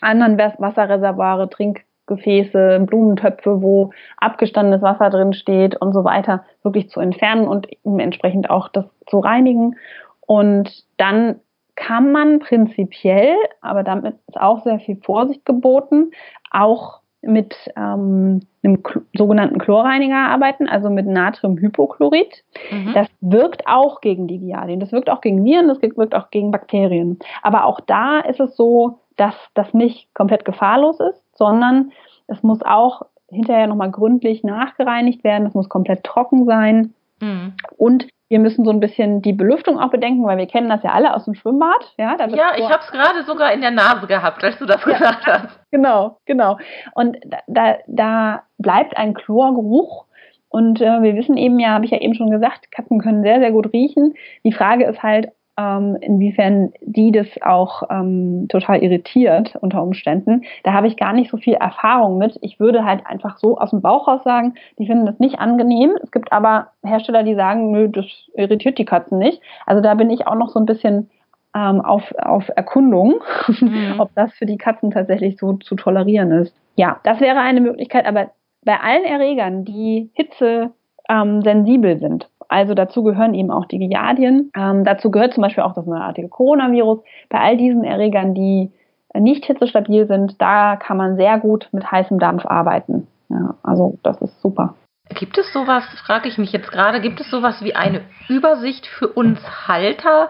anderen 0.06 0.38
Wasserreservoire, 0.38 1.50
Trinkgefäße, 1.50 2.80
Blumentöpfe, 2.86 3.62
wo 3.62 3.92
abgestandenes 4.18 4.82
Wasser 4.82 5.10
drin 5.10 5.34
steht 5.34 5.76
und 5.76 5.94
so 5.94 6.04
weiter, 6.04 6.46
wirklich 6.64 6.90
zu 6.90 7.00
entfernen 7.00 7.48
und 7.48 7.68
entsprechend 7.84 8.50
auch 8.50 8.70
das 8.70 8.86
zu 9.08 9.20
reinigen. 9.20 9.76
Und 10.22 10.86
dann 10.98 11.40
kann 11.76 12.12
man 12.12 12.40
prinzipiell, 12.40 13.36
aber 13.62 13.84
damit 13.84 14.16
ist 14.28 14.40
auch 14.40 14.64
sehr 14.64 14.80
viel 14.80 14.98
Vorsicht 14.98 15.46
geboten, 15.46 16.12
auch 16.52 17.02
mit 17.22 17.56
ähm, 17.76 18.42
einem 18.64 18.84
sogenannten 19.18 19.60
Chlorreiniger 19.60 20.16
arbeiten, 20.16 20.70
also 20.70 20.90
mit 20.90 21.08
Natriumhypochlorid. 21.08 22.44
Mhm. 22.72 22.94
Das 22.94 23.08
wirkt 23.20 23.68
auch 23.68 24.02
gegen 24.02 24.28
die 24.28 24.40
Giardien, 24.40 24.80
das 24.80 24.92
wirkt 24.92 25.10
auch 25.10 25.22
gegen 25.22 25.44
Viren, 25.44 25.68
das 25.68 25.82
wirkt 25.82 26.16
auch 26.16 26.30
gegen 26.30 26.52
Bakterien. 26.52 27.20
Aber 27.42 27.66
auch 27.66 27.80
da 27.82 28.20
ist 28.20 28.40
es 28.40 28.56
so, 28.56 29.00
dass 29.18 29.36
das 29.54 29.74
nicht 29.74 30.14
komplett 30.14 30.46
gefahrlos 30.46 31.00
ist, 31.00 31.24
sondern 31.38 31.92
es 32.28 32.44
muss 32.44 32.62
auch 32.64 33.04
hinterher 33.30 33.68
nochmal 33.68 33.92
gründlich 33.92 34.44
nachgereinigt 34.44 35.24
werden, 35.24 35.48
es 35.48 35.54
muss 35.54 35.70
komplett 35.70 36.04
trocken 36.04 36.46
sein. 36.46 36.94
Mhm. 37.22 37.54
Und 37.78 38.08
wir 38.28 38.40
müssen 38.40 38.66
so 38.66 38.72
ein 38.72 38.80
bisschen 38.80 39.22
die 39.22 39.34
Belüftung 39.34 39.80
auch 39.80 39.92
bedenken, 39.92 40.26
weil 40.26 40.38
wir 40.38 40.48
kennen 40.48 40.70
das 40.70 40.82
ja 40.82 40.92
alle 40.92 41.14
aus 41.14 41.26
dem 41.26 41.36
Schwimmbad. 41.36 41.94
Ja, 41.98 42.18
ja 42.28 42.56
ich 42.58 42.70
habe 42.70 42.82
es 42.84 42.92
gerade 42.92 43.24
sogar 43.24 43.54
in 43.54 43.62
der 43.62 43.72
Nase 43.72 44.08
gehabt, 44.08 44.44
als 44.44 44.58
du 44.58 44.66
das 44.66 44.84
ja. 44.86 44.94
gesagt 44.94 45.26
hast. 45.28 45.60
Genau, 45.72 46.18
genau. 46.26 46.58
Und 46.94 47.18
da, 47.48 47.76
da 47.86 48.44
bleibt 48.58 48.96
ein 48.96 49.14
Chlorgeruch. 49.14 50.06
Und 50.48 50.80
äh, 50.80 51.02
wir 51.02 51.16
wissen 51.16 51.36
eben 51.36 51.60
ja, 51.60 51.72
habe 51.72 51.84
ich 51.84 51.92
ja 51.92 52.00
eben 52.00 52.16
schon 52.16 52.32
gesagt, 52.32 52.72
Katzen 52.72 53.02
können 53.02 53.24
sehr, 53.24 53.40
sehr 53.40 53.52
gut 53.52 53.74
riechen. 53.74 54.14
Die 54.46 54.54
Frage 54.54 54.86
ist 54.86 55.04
halt, 55.04 55.34
ähm, 55.58 55.98
inwiefern 56.02 56.74
die 56.82 57.12
das 57.12 57.28
auch 57.42 57.84
ähm, 57.90 58.48
total 58.50 58.84
irritiert 58.84 59.56
unter 59.62 59.82
Umständen. 59.82 60.44
Da 60.64 60.74
habe 60.74 60.88
ich 60.88 60.98
gar 60.98 61.14
nicht 61.14 61.32
so 61.32 61.38
viel 61.38 61.54
Erfahrung 61.54 62.18
mit. 62.18 62.38
Ich 62.42 62.60
würde 62.60 62.84
halt 62.84 63.06
einfach 63.06 63.38
so 63.38 63.58
aus 63.58 63.70
dem 63.70 63.82
Bauch 63.82 64.08
raus 64.08 64.24
sagen, 64.24 64.56
die 64.78 64.86
finden 64.86 65.06
das 65.06 65.20
nicht 65.20 65.40
angenehm. 65.40 65.92
Es 66.04 66.12
gibt 66.12 66.32
aber 66.32 66.68
Hersteller, 66.84 67.24
die 67.24 67.36
sagen, 67.36 67.72
nö, 67.72 67.88
das 67.88 68.06
irritiert 68.34 68.78
die 68.78 68.86
Katzen 68.86 69.18
nicht. 69.18 69.42
Also 69.66 69.82
da 69.82 69.94
bin 69.94 70.10
ich 70.10 70.28
auch 70.28 70.36
noch 70.36 70.50
so 70.50 70.60
ein 70.60 70.66
bisschen 70.66 71.10
ähm, 71.56 71.82
auf, 71.82 72.14
auf 72.18 72.50
Erkundung, 72.56 73.16
mhm. 73.48 73.96
ob 74.00 74.14
das 74.16 74.34
für 74.34 74.46
die 74.46 74.58
Katzen 74.58 74.92
tatsächlich 74.92 75.38
so 75.38 75.54
zu 75.54 75.76
tolerieren 75.76 76.32
ist. 76.32 76.54
Ja, 76.76 77.00
das 77.04 77.22
wäre 77.22 77.40
eine 77.40 77.62
Möglichkeit, 77.62 78.06
aber 78.06 78.32
bei 78.66 78.78
allen 78.80 79.06
Erregern, 79.06 79.64
die 79.64 80.10
Hitze 80.14 80.72
ähm, 81.10 81.42
sensibel 81.42 81.98
sind, 82.00 82.30
also 82.56 82.74
dazu 82.74 83.04
gehören 83.04 83.34
eben 83.34 83.52
auch 83.52 83.66
die 83.66 83.80
Giardien. 83.80 84.50
Ähm, 84.56 84.86
dazu 84.86 85.12
gehört 85.12 85.34
zum 85.34 85.44
Beispiel 85.44 85.64
auch 85.64 85.74
das 85.74 85.86
neuartige 85.86 86.30
Coronavirus. 86.30 87.00
Bei 87.30 87.40
all 87.40 87.58
diesen 87.58 87.84
Erregern, 87.84 88.34
die 88.34 88.72
nicht 89.14 89.46
hitzestabil 89.46 90.08
sind, 90.08 90.42
da 90.42 90.78
kann 90.78 90.96
man 90.96 91.18
sehr 91.18 91.38
gut 91.38 91.68
mit 91.74 91.92
heißem 91.92 92.18
Dampf 92.18 92.46
arbeiten. 92.46 93.08
Ja, 93.30 93.56
also 93.62 94.00
das 94.04 94.22
ist 94.22 94.42
super. 94.42 94.76
Gibt 95.10 95.38
es 95.38 95.52
sowas, 95.52 95.84
frage 96.06 96.30
ich 96.30 96.38
mich 96.38 96.54
jetzt 96.54 96.72
gerade, 96.72 97.02
gibt 97.02 97.20
es 97.20 97.30
sowas 97.30 97.62
wie 97.62 97.76
eine 97.76 98.02
Übersicht 98.30 98.88
für 98.88 99.10
uns 99.10 99.40
Halter, 99.68 100.30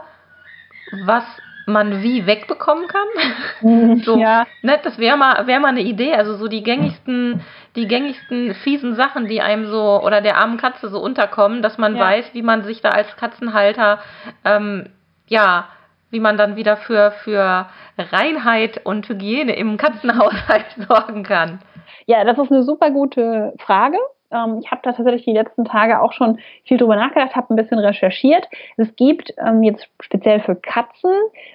was 1.06 1.24
man 1.68 2.02
wie 2.02 2.26
wegbekommen 2.26 2.88
kann. 2.88 4.00
so, 4.04 4.18
ja. 4.18 4.46
ne, 4.64 4.80
das 4.84 4.98
wäre 4.98 5.18
mal, 5.18 5.46
wär 5.46 5.60
mal 5.60 5.70
eine 5.70 5.82
Idee. 5.82 6.14
Also 6.14 6.36
so 6.36 6.48
die 6.48 6.64
gängigsten, 6.64 7.42
die 7.76 7.88
gängigsten 7.88 8.54
fiesen 8.56 8.96
Sachen, 8.96 9.28
die 9.28 9.42
einem 9.42 9.68
so 9.68 10.02
oder 10.02 10.22
der 10.22 10.38
armen 10.38 10.58
Katze 10.58 10.90
so 10.90 11.00
unterkommen, 11.00 11.62
dass 11.62 11.78
man 11.78 11.96
ja. 11.96 12.02
weiß, 12.02 12.34
wie 12.34 12.42
man 12.42 12.64
sich 12.64 12.82
da 12.82 12.90
als 12.90 13.16
Katzenhalter 13.18 14.00
ähm, 14.44 14.90
ja 15.28 15.68
wie 16.16 16.22
man 16.22 16.38
dann 16.38 16.56
wieder 16.56 16.78
für, 16.78 17.12
für 17.12 17.68
Reinheit 17.98 18.86
und 18.86 19.10
Hygiene 19.10 19.54
im 19.56 19.76
Katzenhaushalt 19.76 20.66
sorgen 20.88 21.24
kann. 21.24 21.60
Ja, 22.06 22.24
das 22.24 22.38
ist 22.38 22.52
eine 22.52 22.64
super 22.64 22.90
gute 22.92 23.54
Frage. 23.60 23.98
Ähm, 24.32 24.60
ich 24.64 24.72
habe 24.72 24.82
da 24.84 24.94
tatsächlich 24.94 25.26
die 25.26 25.34
letzten 25.34 25.66
Tage 25.66 26.02
auch 26.02 26.14
schon 26.14 26.40
viel 26.64 26.78
drüber 26.78 26.96
nachgedacht, 26.96 27.36
habe 27.36 27.54
ein 27.54 27.58
bisschen 27.58 27.80
recherchiert. 27.80 28.48
Es 28.78 28.96
gibt 28.96 29.34
ähm, 29.46 29.64
jetzt 29.64 29.90
speziell 30.02 30.40
für 30.40 30.56
Katzen 30.56 31.12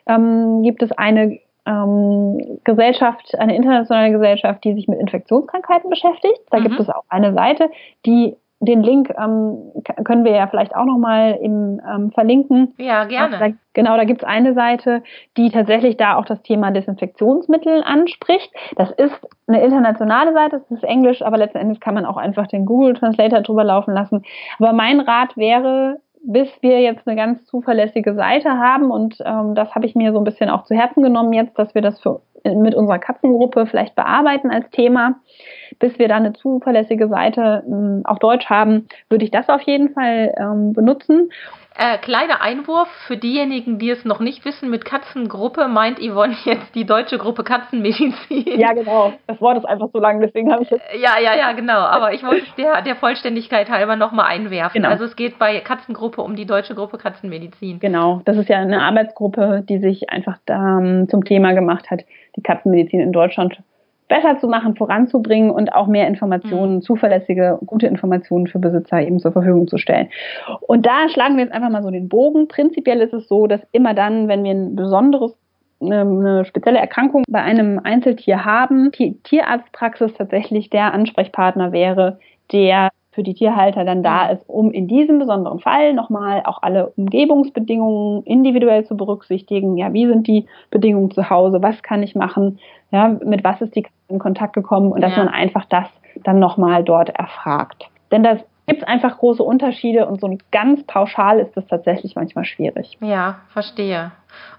ähm, 0.07 0.63
gibt 0.63 0.83
es 0.83 0.93
eine 0.93 1.41
ähm, 1.71 2.59
Gesellschaft, 2.65 3.39
eine 3.39 3.57
internationale 3.57 4.11
Gesellschaft, 4.11 4.65
die 4.65 4.75
sich 4.75 4.89
mit 4.89 4.99
Infektionskrankheiten 4.99 5.89
beschäftigt. 5.89 6.41
Da 6.51 6.59
mhm. 6.59 6.65
gibt 6.65 6.81
es 6.81 6.91
auch 6.91 7.05
eine 7.09 7.33
Seite, 7.33 7.71
die 8.07 8.37
den 8.63 8.83
Link 8.83 9.11
ähm, 9.19 9.73
können 10.05 10.25
wir 10.25 10.33
ja 10.33 10.47
vielleicht 10.47 10.77
auch 10.77 10.85
nochmal 10.85 11.39
im 11.41 11.81
ähm, 11.91 12.11
verlinken. 12.13 12.75
Ja, 12.77 13.05
gerne. 13.05 13.39
Da, 13.39 13.49
genau, 13.73 13.97
da 13.97 14.05
gibt's 14.05 14.23
eine 14.23 14.53
Seite, 14.53 15.03
die 15.39 15.49
tatsächlich 15.49 15.97
da 15.97 16.17
auch 16.17 16.27
das 16.27 16.43
Thema 16.43 16.71
Desinfektionsmittel 16.71 17.83
anspricht. 17.83 18.53
Das 18.77 18.91
ist 18.91 19.27
eine 19.47 19.65
internationale 19.65 20.35
Seite, 20.35 20.59
das 20.59 20.71
ist 20.71 20.85
Englisch, 20.85 21.23
aber 21.23 21.39
letzten 21.39 21.57
Endes 21.57 21.81
kann 21.81 21.95
man 21.95 22.05
auch 22.05 22.19
einfach 22.19 22.49
den 22.49 22.67
Google 22.67 22.93
Translator 22.93 23.41
drüber 23.41 23.65
laufen 23.65 23.95
lassen. 23.95 24.25
Aber 24.59 24.75
mein 24.75 25.01
Rat 25.01 25.39
wäre, 25.39 26.01
bis 26.23 26.49
wir 26.61 26.81
jetzt 26.81 27.07
eine 27.07 27.17
ganz 27.17 27.45
zuverlässige 27.47 28.15
Seite 28.15 28.51
haben 28.51 28.91
und 28.91 29.19
ähm, 29.25 29.55
das 29.55 29.75
habe 29.75 29.87
ich 29.87 29.95
mir 29.95 30.13
so 30.13 30.19
ein 30.19 30.25
bisschen 30.25 30.51
auch 30.51 30.65
zu 30.65 30.75
Herzen 30.75 31.03
genommen 31.03 31.33
jetzt, 31.33 31.59
dass 31.59 31.75
wir 31.75 31.83
das 31.83 32.01
für, 32.01 32.21
mit 32.45 32.75
unserer 32.75 32.99
Katzengruppe 32.99 33.67
vielleicht 33.67 33.95
bearbeiten 33.95 34.51
als 34.51 34.69
Thema. 34.71 35.17
Bis 35.79 35.99
wir 35.99 36.09
da 36.09 36.17
eine 36.17 36.33
zuverlässige 36.33 37.09
Seite 37.09 37.65
ähm, 37.67 38.03
auf 38.05 38.19
Deutsch 38.19 38.47
haben, 38.51 38.87
würde 39.09 39.25
ich 39.25 39.31
das 39.31 39.49
auf 39.49 39.63
jeden 39.63 39.91
Fall 39.91 40.35
ähm, 40.39 40.73
benutzen. 40.73 41.31
Äh, 41.83 41.97
kleiner 41.97 42.43
Einwurf 42.43 42.89
für 43.07 43.17
diejenigen, 43.17 43.79
die 43.79 43.89
es 43.89 44.05
noch 44.05 44.21
nicht 44.21 44.45
wissen, 44.45 44.69
mit 44.69 44.85
Katzengruppe 44.85 45.67
meint 45.67 45.99
Yvonne 45.99 46.35
jetzt 46.45 46.75
die 46.75 46.85
deutsche 46.85 47.17
Gruppe 47.17 47.43
Katzenmedizin. 47.43 48.45
Ja, 48.61 48.75
genau. 48.75 49.15
Das 49.27 49.41
Wort 49.41 49.57
ist 49.57 49.65
einfach 49.65 49.89
so 49.91 49.99
lang, 49.99 50.21
deswegen 50.21 50.53
habe 50.53 50.65
ich 50.65 50.71
es. 50.71 50.79
Ja, 51.01 51.19
ja, 51.19 51.35
ja, 51.35 51.53
genau. 51.53 51.79
Aber 51.79 52.13
ich 52.13 52.23
wollte 52.23 52.43
es 52.43 52.55
der, 52.57 52.83
der 52.83 52.97
Vollständigkeit 52.97 53.71
halber 53.71 53.97
nochmal 53.97 54.27
einwerfen. 54.27 54.83
Genau. 54.83 54.91
Also 54.91 55.05
es 55.05 55.17
geht 55.17 55.39
bei 55.39 55.61
Katzengruppe 55.61 56.21
um 56.21 56.37
die 56.37 56.45
deutsche 56.45 56.75
Gruppe 56.75 56.99
Katzenmedizin. 56.99 57.81
Genau. 57.81 58.21
Das 58.27 58.37
ist 58.37 58.51
ja 58.51 58.59
eine 58.59 58.83
Arbeitsgruppe, 58.83 59.65
die 59.67 59.79
sich 59.79 60.11
einfach 60.11 60.37
da, 60.45 60.81
ähm, 60.81 61.09
zum 61.09 61.25
Thema 61.25 61.55
gemacht 61.55 61.91
hat, 61.91 62.05
die 62.37 62.43
Katzenmedizin 62.43 63.01
in 63.01 63.13
Deutschland 63.13 63.63
besser 64.11 64.39
zu 64.39 64.49
machen, 64.49 64.77
voranzubringen 64.77 65.51
und 65.51 65.73
auch 65.73 65.87
mehr 65.87 66.07
Informationen, 66.09 66.77
mhm. 66.77 66.83
zuverlässige, 66.83 67.59
gute 67.65 67.87
Informationen 67.87 68.49
für 68.49 68.59
Besitzer 68.59 69.01
eben 69.01 69.21
zur 69.21 69.33
Verfügung 69.33 69.69
zu 69.69 69.79
stellen. 69.79 70.09
Und 70.61 70.85
da 70.85 71.09
schlagen 71.09 71.37
wir 71.37 71.45
jetzt 71.45 71.55
einfach 71.55 71.71
mal 71.71 71.83
so 71.83 71.91
den 71.91 72.09
Bogen. 72.09 72.49
Prinzipiell 72.49 73.01
ist 73.01 73.15
es 73.15 73.29
so, 73.29 73.47
dass 73.47 73.61
immer 73.73 73.95
dann, 73.95 74.29
wenn 74.29 74.45
wir 74.45 74.51
ein 74.51 74.77
besonderes 74.77 75.35
eine 75.83 76.45
spezielle 76.45 76.79
Erkrankung 76.79 77.25
bei 77.27 77.41
einem 77.41 77.81
Einzeltier 77.83 78.45
haben, 78.45 78.91
die 78.91 79.15
Tierarztpraxis 79.23 80.13
tatsächlich 80.13 80.69
der 80.69 80.93
Ansprechpartner 80.93 81.73
wäre, 81.73 82.19
der 82.53 82.91
für 83.13 83.23
die 83.23 83.35
Tierhalter 83.35 83.85
dann 83.85 84.03
da 84.03 84.29
ist, 84.29 84.49
um 84.49 84.71
in 84.71 84.87
diesem 84.87 85.19
besonderen 85.19 85.59
Fall 85.59 85.95
nochmal 85.95 86.43
auch 86.45 86.63
alle 86.63 86.93
Umgebungsbedingungen 86.97 88.23
individuell 88.23 88.85
zu 88.85 88.97
berücksichtigen. 88.97 89.77
Ja, 89.77 89.93
wie 89.93 90.07
sind 90.07 90.29
die 90.29 90.47
Bedingungen 90.71 91.11
zu 91.11 91.29
Hause? 91.29 91.61
Was 91.61 91.83
kann 91.83 92.03
ich 92.03 92.15
machen? 92.15 92.61
Ja, 92.93 93.09
mit 93.09 93.43
was 93.43 93.61
ist 93.61 93.75
die 93.75 93.87
in 94.09 94.19
Kontakt 94.19 94.53
gekommen? 94.53 94.93
Und 94.93 95.01
dass 95.01 95.17
ja. 95.17 95.25
man 95.25 95.29
einfach 95.29 95.65
das 95.65 95.89
dann 96.23 96.39
nochmal 96.39 96.85
dort 96.85 97.09
erfragt. 97.11 97.89
Denn 98.13 98.23
das 98.23 98.39
gibt 98.67 98.83
es 98.83 98.89
einfach 98.89 99.19
große 99.19 99.43
Unterschiede 99.43 100.07
und 100.07 100.21
so 100.21 100.39
ganz 100.53 100.85
pauschal 100.85 101.41
ist 101.41 101.57
das 101.57 101.67
tatsächlich 101.67 102.15
manchmal 102.15 102.45
schwierig. 102.45 102.97
Ja, 103.01 103.41
verstehe. 103.49 104.13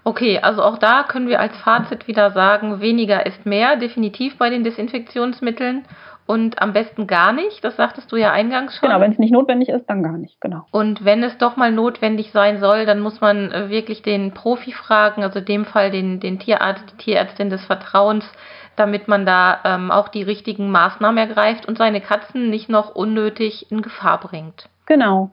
Okay, 0.04 0.38
also 0.38 0.62
auch 0.62 0.76
da 0.76 1.04
können 1.04 1.28
wir 1.28 1.40
als 1.40 1.56
Fazit 1.56 2.06
wieder 2.06 2.30
sagen, 2.30 2.82
weniger 2.82 3.24
ist 3.24 3.46
mehr, 3.46 3.76
definitiv 3.76 4.36
bei 4.36 4.50
den 4.50 4.64
Desinfektionsmitteln 4.64 5.86
und 6.26 6.60
am 6.60 6.72
besten 6.72 7.06
gar 7.06 7.32
nicht. 7.32 7.62
Das 7.64 7.76
sagtest 7.76 8.10
du 8.12 8.16
ja 8.16 8.32
eingangs 8.32 8.76
schon. 8.76 8.88
Genau, 8.88 9.00
wenn 9.00 9.12
es 9.12 9.18
nicht 9.18 9.32
notwendig 9.32 9.68
ist, 9.68 9.86
dann 9.86 10.02
gar 10.02 10.18
nicht, 10.18 10.40
genau. 10.40 10.66
Und 10.70 11.04
wenn 11.04 11.22
es 11.22 11.36
doch 11.38 11.56
mal 11.56 11.72
notwendig 11.72 12.30
sein 12.32 12.58
soll, 12.58 12.86
dann 12.86 13.00
muss 13.00 13.20
man 13.20 13.50
äh, 13.50 13.68
wirklich 13.68 14.02
den 14.02 14.32
Profi 14.32 14.72
fragen, 14.72 15.22
also 15.22 15.40
in 15.40 15.44
dem 15.44 15.64
Fall 15.64 15.90
den, 15.90 16.20
den 16.20 16.38
Tierarzt, 16.38 16.84
die 16.92 16.96
Tierärztin 17.04 17.50
des 17.50 17.64
Vertrauens, 17.64 18.24
damit 18.76 19.08
man 19.08 19.26
da 19.26 19.60
ähm, 19.64 19.90
auch 19.90 20.08
die 20.08 20.22
richtigen 20.22 20.70
Maßnahmen 20.70 21.18
ergreift 21.18 21.66
und 21.66 21.76
seine 21.76 22.00
Katzen 22.00 22.50
nicht 22.50 22.68
noch 22.68 22.94
unnötig 22.94 23.70
in 23.70 23.82
Gefahr 23.82 24.18
bringt. 24.18 24.68
Genau. 24.86 25.30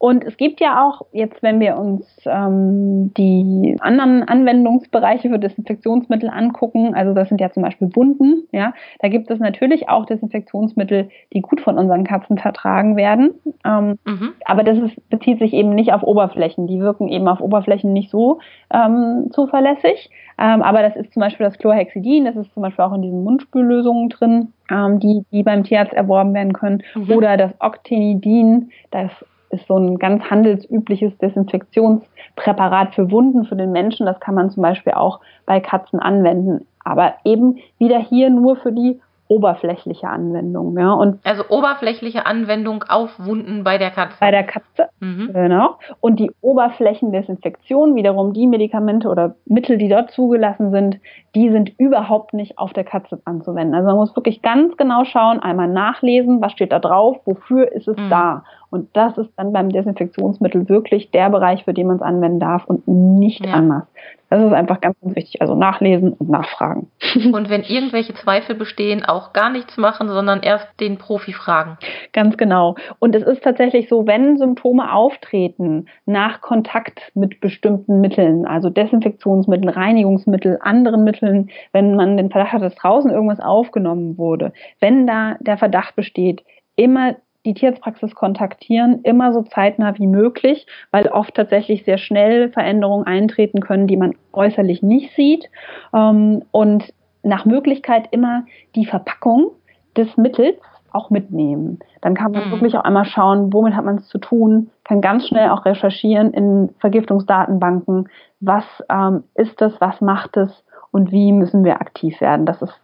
Und 0.00 0.24
es 0.24 0.38
gibt 0.38 0.60
ja 0.60 0.82
auch, 0.82 1.02
jetzt 1.12 1.42
wenn 1.42 1.60
wir 1.60 1.76
uns 1.76 2.06
ähm, 2.24 3.12
die 3.18 3.76
anderen 3.80 4.26
Anwendungsbereiche 4.26 5.28
für 5.28 5.38
Desinfektionsmittel 5.38 6.30
angucken, 6.30 6.94
also 6.94 7.12
das 7.12 7.28
sind 7.28 7.38
ja 7.38 7.50
zum 7.50 7.62
Beispiel 7.62 7.94
Wunden, 7.94 8.48
ja, 8.50 8.72
da 9.00 9.08
gibt 9.08 9.30
es 9.30 9.38
natürlich 9.40 9.90
auch 9.90 10.06
Desinfektionsmittel, 10.06 11.10
die 11.34 11.42
gut 11.42 11.60
von 11.60 11.76
unseren 11.76 12.04
Katzen 12.04 12.38
vertragen 12.38 12.96
werden. 12.96 13.34
Ähm, 13.66 13.98
mhm. 14.06 14.32
Aber 14.46 14.64
das 14.64 14.78
ist, 14.78 15.10
bezieht 15.10 15.38
sich 15.38 15.52
eben 15.52 15.74
nicht 15.74 15.92
auf 15.92 16.02
Oberflächen. 16.02 16.66
Die 16.66 16.80
wirken 16.80 17.08
eben 17.08 17.28
auf 17.28 17.42
Oberflächen 17.42 17.92
nicht 17.92 18.10
so 18.10 18.38
ähm, 18.72 19.26
zuverlässig. 19.32 20.08
Ähm, 20.38 20.62
aber 20.62 20.80
das 20.80 20.96
ist 20.96 21.12
zum 21.12 21.20
Beispiel 21.20 21.44
das 21.44 21.58
Chlorhexidin, 21.58 22.24
das 22.24 22.36
ist 22.36 22.54
zum 22.54 22.62
Beispiel 22.62 22.86
auch 22.86 22.94
in 22.94 23.02
diesen 23.02 23.22
Mundspüllösungen 23.22 24.08
drin, 24.08 24.54
ähm, 24.70 24.98
die, 24.98 25.26
die 25.30 25.42
beim 25.42 25.62
Tierarzt 25.62 25.92
erworben 25.92 26.32
werden 26.32 26.54
können. 26.54 26.82
Mhm. 26.94 27.12
Oder 27.12 27.36
das 27.36 27.52
Octenidin, 27.60 28.70
das 28.90 29.10
ist 29.50 29.66
so 29.66 29.76
ein 29.76 29.98
ganz 29.98 30.22
handelsübliches 30.24 31.16
Desinfektionspräparat 31.18 32.94
für 32.94 33.10
Wunden 33.10 33.44
für 33.44 33.56
den 33.56 33.72
Menschen. 33.72 34.06
Das 34.06 34.20
kann 34.20 34.34
man 34.34 34.50
zum 34.50 34.62
Beispiel 34.62 34.94
auch 34.94 35.20
bei 35.46 35.60
Katzen 35.60 36.00
anwenden. 36.00 36.66
Aber 36.84 37.14
eben 37.24 37.58
wieder 37.78 37.98
hier 37.98 38.30
nur 38.30 38.56
für 38.56 38.72
die 38.72 39.00
oberflächliche 39.30 40.08
Anwendung. 40.08 40.76
Ja. 40.76 40.92
Und 40.92 41.20
also 41.24 41.44
oberflächliche 41.48 42.26
Anwendung 42.26 42.84
auf 42.88 43.10
Wunden 43.18 43.62
bei 43.62 43.78
der 43.78 43.90
Katze. 43.90 44.16
Bei 44.18 44.32
der 44.32 44.42
Katze, 44.42 44.88
mhm. 44.98 45.30
genau. 45.32 45.76
Und 46.00 46.18
die 46.18 46.32
Oberflächendesinfektion, 46.40 47.94
wiederum 47.94 48.32
die 48.32 48.48
Medikamente 48.48 49.08
oder 49.08 49.36
Mittel, 49.46 49.78
die 49.78 49.88
dort 49.88 50.10
zugelassen 50.10 50.72
sind, 50.72 50.98
die 51.36 51.48
sind 51.48 51.72
überhaupt 51.78 52.34
nicht 52.34 52.58
auf 52.58 52.72
der 52.72 52.82
Katze 52.82 53.20
anzuwenden. 53.24 53.74
Also 53.74 53.86
man 53.86 53.96
muss 53.96 54.16
wirklich 54.16 54.42
ganz 54.42 54.76
genau 54.76 55.04
schauen, 55.04 55.38
einmal 55.38 55.68
nachlesen, 55.68 56.42
was 56.42 56.50
steht 56.50 56.72
da 56.72 56.80
drauf, 56.80 57.20
wofür 57.24 57.70
ist 57.70 57.86
es 57.86 57.96
mhm. 57.96 58.10
da. 58.10 58.44
Und 58.70 58.88
das 58.96 59.16
ist 59.16 59.30
dann 59.36 59.52
beim 59.52 59.70
Desinfektionsmittel 59.70 60.68
wirklich 60.68 61.10
der 61.10 61.30
Bereich, 61.30 61.64
für 61.64 61.74
den 61.74 61.88
man 61.88 61.96
es 61.96 62.02
anwenden 62.02 62.40
darf 62.40 62.64
und 62.66 62.86
nicht 62.86 63.44
ja. 63.44 63.52
anders. 63.52 63.84
Das 64.30 64.44
ist 64.44 64.52
einfach 64.52 64.80
ganz, 64.80 64.96
ganz 65.00 65.16
wichtig. 65.16 65.42
Also 65.42 65.56
nachlesen 65.56 66.12
und 66.12 66.30
nachfragen. 66.30 66.88
Und 67.32 67.50
wenn 67.50 67.62
irgendwelche 67.62 68.14
Zweifel 68.14 68.54
bestehen, 68.54 69.04
auch 69.04 69.19
gar 69.32 69.50
nichts 69.50 69.76
machen, 69.76 70.08
sondern 70.08 70.40
erst 70.42 70.68
den 70.80 70.98
Profi 70.98 71.32
fragen. 71.32 71.78
Ganz 72.12 72.36
genau. 72.36 72.74
Und 72.98 73.14
es 73.14 73.22
ist 73.22 73.42
tatsächlich 73.42 73.88
so, 73.88 74.06
wenn 74.06 74.36
Symptome 74.36 74.92
auftreten 74.92 75.86
nach 76.06 76.40
Kontakt 76.40 77.12
mit 77.14 77.40
bestimmten 77.40 78.00
Mitteln, 78.00 78.46
also 78.46 78.70
Desinfektionsmitteln, 78.70 79.68
Reinigungsmittel, 79.68 80.58
anderen 80.62 81.04
Mitteln, 81.04 81.50
wenn 81.72 81.96
man 81.96 82.16
den 82.16 82.30
Verdacht 82.30 82.52
hat, 82.52 82.62
dass 82.62 82.74
draußen 82.74 83.10
irgendwas 83.10 83.40
aufgenommen 83.40 84.18
wurde, 84.18 84.52
wenn 84.80 85.06
da 85.06 85.36
der 85.40 85.58
Verdacht 85.58 85.96
besteht, 85.96 86.42
immer 86.76 87.16
die 87.46 87.54
Tierarztpraxis 87.54 88.14
kontaktieren, 88.14 89.00
immer 89.02 89.32
so 89.32 89.42
zeitnah 89.42 89.98
wie 89.98 90.06
möglich, 90.06 90.66
weil 90.90 91.06
oft 91.06 91.34
tatsächlich 91.34 91.84
sehr 91.84 91.98
schnell 91.98 92.50
Veränderungen 92.50 93.06
eintreten 93.06 93.60
können, 93.60 93.86
die 93.86 93.96
man 93.96 94.14
äußerlich 94.32 94.82
nicht 94.82 95.14
sieht. 95.14 95.48
Ähm, 95.94 96.42
und 96.50 96.92
nach 97.22 97.44
Möglichkeit 97.44 98.08
immer 98.10 98.44
die 98.74 98.86
Verpackung 98.86 99.52
des 99.96 100.16
Mittels 100.16 100.58
auch 100.92 101.10
mitnehmen. 101.10 101.78
Dann 102.00 102.14
kann 102.14 102.32
man 102.32 102.48
mhm. 102.48 102.50
wirklich 102.52 102.76
auch 102.76 102.84
einmal 102.84 103.04
schauen, 103.04 103.52
womit 103.52 103.74
hat 103.74 103.84
man 103.84 103.96
es 103.96 104.08
zu 104.08 104.18
tun, 104.18 104.70
kann 104.84 105.00
ganz 105.00 105.26
schnell 105.28 105.50
auch 105.50 105.64
recherchieren 105.64 106.32
in 106.32 106.74
Vergiftungsdatenbanken, 106.78 108.08
was 108.40 108.64
ähm, 108.88 109.24
ist 109.34 109.60
das, 109.60 109.80
was 109.80 110.00
macht 110.00 110.36
es 110.36 110.64
und 110.90 111.12
wie 111.12 111.32
müssen 111.32 111.64
wir 111.64 111.80
aktiv 111.80 112.20
werden. 112.20 112.46
Das 112.46 112.60
ist 112.62 112.74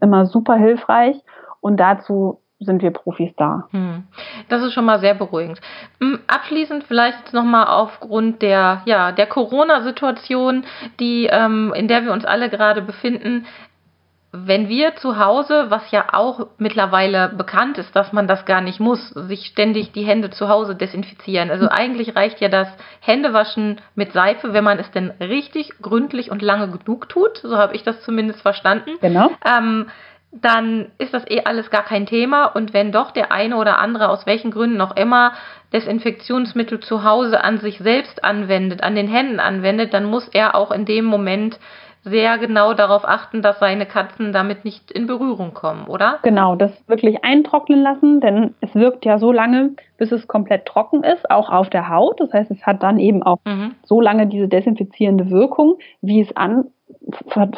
immer 0.00 0.26
super 0.26 0.56
hilfreich 0.56 1.16
und 1.60 1.78
dazu 1.78 2.38
sind 2.60 2.82
wir 2.82 2.90
Profis 2.90 3.30
da. 3.36 3.68
Hm. 3.70 4.04
Das 4.48 4.62
ist 4.62 4.72
schon 4.72 4.84
mal 4.84 4.98
sehr 4.98 5.14
beruhigend. 5.14 5.60
Hm, 6.00 6.18
abschließend 6.26 6.84
vielleicht 6.84 7.32
nochmal 7.32 7.68
aufgrund 7.68 8.42
der, 8.42 8.82
ja, 8.84 9.12
der 9.12 9.26
Corona-Situation, 9.26 10.64
die, 10.98 11.28
ähm, 11.30 11.72
in 11.76 11.86
der 11.86 12.04
wir 12.04 12.12
uns 12.12 12.24
alle 12.24 12.50
gerade 12.50 12.82
befinden. 12.82 13.46
Wenn 14.30 14.68
wir 14.68 14.94
zu 14.96 15.18
Hause, 15.18 15.66
was 15.70 15.90
ja 15.90 16.06
auch 16.12 16.48
mittlerweile 16.58 17.30
bekannt 17.30 17.78
ist, 17.78 17.96
dass 17.96 18.12
man 18.12 18.28
das 18.28 18.44
gar 18.44 18.60
nicht 18.60 18.78
muss, 18.78 19.08
sich 19.08 19.46
ständig 19.46 19.92
die 19.92 20.04
Hände 20.04 20.28
zu 20.28 20.50
Hause 20.50 20.74
desinfizieren. 20.74 21.50
Also 21.50 21.68
eigentlich 21.70 22.14
reicht 22.14 22.40
ja 22.40 22.50
das 22.50 22.68
Händewaschen 23.00 23.80
mit 23.94 24.12
Seife, 24.12 24.52
wenn 24.52 24.64
man 24.64 24.78
es 24.78 24.90
denn 24.90 25.12
richtig 25.18 25.78
gründlich 25.80 26.30
und 26.30 26.42
lange 26.42 26.68
genug 26.68 27.08
tut. 27.08 27.38
So 27.38 27.56
habe 27.56 27.74
ich 27.74 27.84
das 27.84 28.02
zumindest 28.02 28.42
verstanden. 28.42 28.98
Genau. 29.00 29.30
Ähm, 29.46 29.86
dann 30.30 30.90
ist 30.98 31.14
das 31.14 31.24
eh 31.30 31.44
alles 31.44 31.70
gar 31.70 31.84
kein 31.84 32.04
Thema. 32.04 32.44
Und 32.46 32.74
wenn 32.74 32.92
doch 32.92 33.12
der 33.12 33.32
eine 33.32 33.56
oder 33.56 33.78
andere 33.78 34.10
aus 34.10 34.26
welchen 34.26 34.50
Gründen 34.50 34.80
auch 34.80 34.94
immer 34.94 35.32
Desinfektionsmittel 35.72 36.80
zu 36.80 37.02
Hause 37.02 37.42
an 37.42 37.58
sich 37.58 37.78
selbst 37.78 38.24
anwendet, 38.24 38.82
an 38.82 38.94
den 38.94 39.08
Händen 39.08 39.40
anwendet, 39.40 39.94
dann 39.94 40.04
muss 40.04 40.28
er 40.28 40.54
auch 40.54 40.70
in 40.70 40.84
dem 40.84 41.06
Moment 41.06 41.58
sehr 42.08 42.38
genau 42.38 42.74
darauf 42.74 43.06
achten, 43.06 43.42
dass 43.42 43.58
seine 43.58 43.86
Katzen 43.86 44.32
damit 44.32 44.64
nicht 44.64 44.90
in 44.90 45.06
Berührung 45.06 45.54
kommen, 45.54 45.86
oder? 45.86 46.18
Genau, 46.22 46.56
das 46.56 46.72
wirklich 46.88 47.24
eintrocknen 47.24 47.82
lassen, 47.82 48.20
denn 48.20 48.54
es 48.60 48.74
wirkt 48.74 49.04
ja 49.04 49.18
so 49.18 49.32
lange, 49.32 49.70
bis 49.96 50.12
es 50.12 50.28
komplett 50.28 50.66
trocken 50.66 51.04
ist, 51.04 51.30
auch 51.30 51.50
auf 51.50 51.70
der 51.70 51.88
Haut. 51.88 52.20
Das 52.20 52.32
heißt, 52.32 52.50
es 52.50 52.64
hat 52.64 52.82
dann 52.82 52.98
eben 52.98 53.22
auch 53.22 53.38
mhm. 53.44 53.74
so 53.84 54.00
lange 54.00 54.26
diese 54.26 54.48
desinfizierende 54.48 55.30
Wirkung, 55.30 55.78
wie 56.00 56.20
es 56.20 56.36
an 56.36 56.66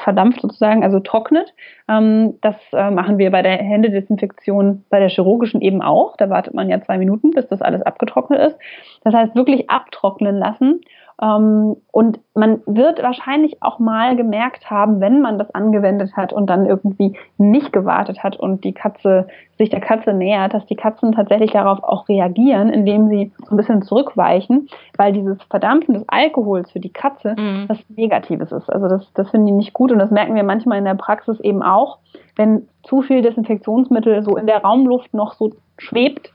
verdampft 0.05 0.41
sozusagen, 0.41 0.85
also 0.85 1.01
trocknet. 1.01 1.55
Ähm, 1.89 2.39
das 2.41 2.57
äh, 2.73 2.91
machen 2.91 3.19
wir 3.19 3.31
bei 3.31 3.43
der 3.43 3.57
Händedesinfektion, 3.57 4.85
bei 4.91 5.01
der 5.01 5.09
chirurgischen 5.09 5.61
eben 5.61 5.83
auch. 5.83 6.17
Da 6.17 6.31
wartet 6.31 6.55
man 6.55 6.69
ja 6.69 6.81
zwei 6.81 6.99
Minuten, 6.99 7.31
bis 7.31 7.49
das 7.49 7.63
alles 7.63 7.83
abgetrocknet 7.83 8.41
ist. 8.41 8.59
Das 9.03 9.15
heißt, 9.15 9.35
wirklich 9.35 9.69
abtrocknen 9.71 10.37
lassen 10.37 10.81
und 11.21 12.21
man 12.35 12.63
wird 12.65 13.03
wahrscheinlich 13.03 13.63
auch 13.63 13.79
mal 13.79 14.17
gemerkt 14.17 14.71
haben, 14.71 15.01
wenn 15.01 15.21
man 15.21 15.39
das 15.39 15.55
angewendet 15.55 16.17
hat 16.17 16.33
und 16.33 16.49
dann 16.49 16.65
irgendwie 16.65 17.15
nicht 17.37 17.75
gewartet 17.75 18.23
hat 18.23 18.37
und 18.37 18.65
die 18.65 18.73
Katze 18.73 19.27
sich 19.59 19.69
der 19.69 19.83
Katze 19.83 20.15
nähert, 20.15 20.55
dass 20.55 20.65
die 20.65 20.77
Katzen 20.77 21.13
tatsächlich 21.13 21.51
darauf 21.51 21.85
auch 21.85 22.09
reagieren, 22.09 22.71
indem 22.71 23.09
sie 23.09 23.33
so 23.45 23.51
ein 23.51 23.59
bisschen 23.59 23.83
zurückweichen, 23.83 24.69
weil 24.97 25.13
dieses 25.13 25.37
Verdampfen 25.51 25.93
des 25.93 26.09
Alkohols 26.09 26.71
für 26.71 26.81
die 26.81 26.93
Katze 26.93 27.35
mhm. 27.39 27.67
was 27.69 27.79
Negatives 27.91 28.51
ist. 28.51 28.73
Also 28.73 28.89
das, 28.89 29.13
das 29.13 29.29
finden 29.29 29.49
die 29.49 29.53
nicht 29.53 29.75
gut 29.75 29.93
und 29.93 29.99
das 29.99 30.11
merken 30.11 30.35
wir 30.35 30.43
manchmal 30.43 30.79
in 30.79 30.87
der 30.87 30.95
Praxis 30.95 31.39
eben 31.41 31.63
auch, 31.63 31.99
wenn 32.37 32.67
zu 32.83 33.03
viel 33.03 33.21
Desinfektionsmittel 33.21 34.23
so 34.23 34.39
in 34.39 34.47
der 34.47 34.63
Raumluft 34.63 35.13
noch 35.13 35.35
so 35.35 35.51
schwebt, 35.81 36.33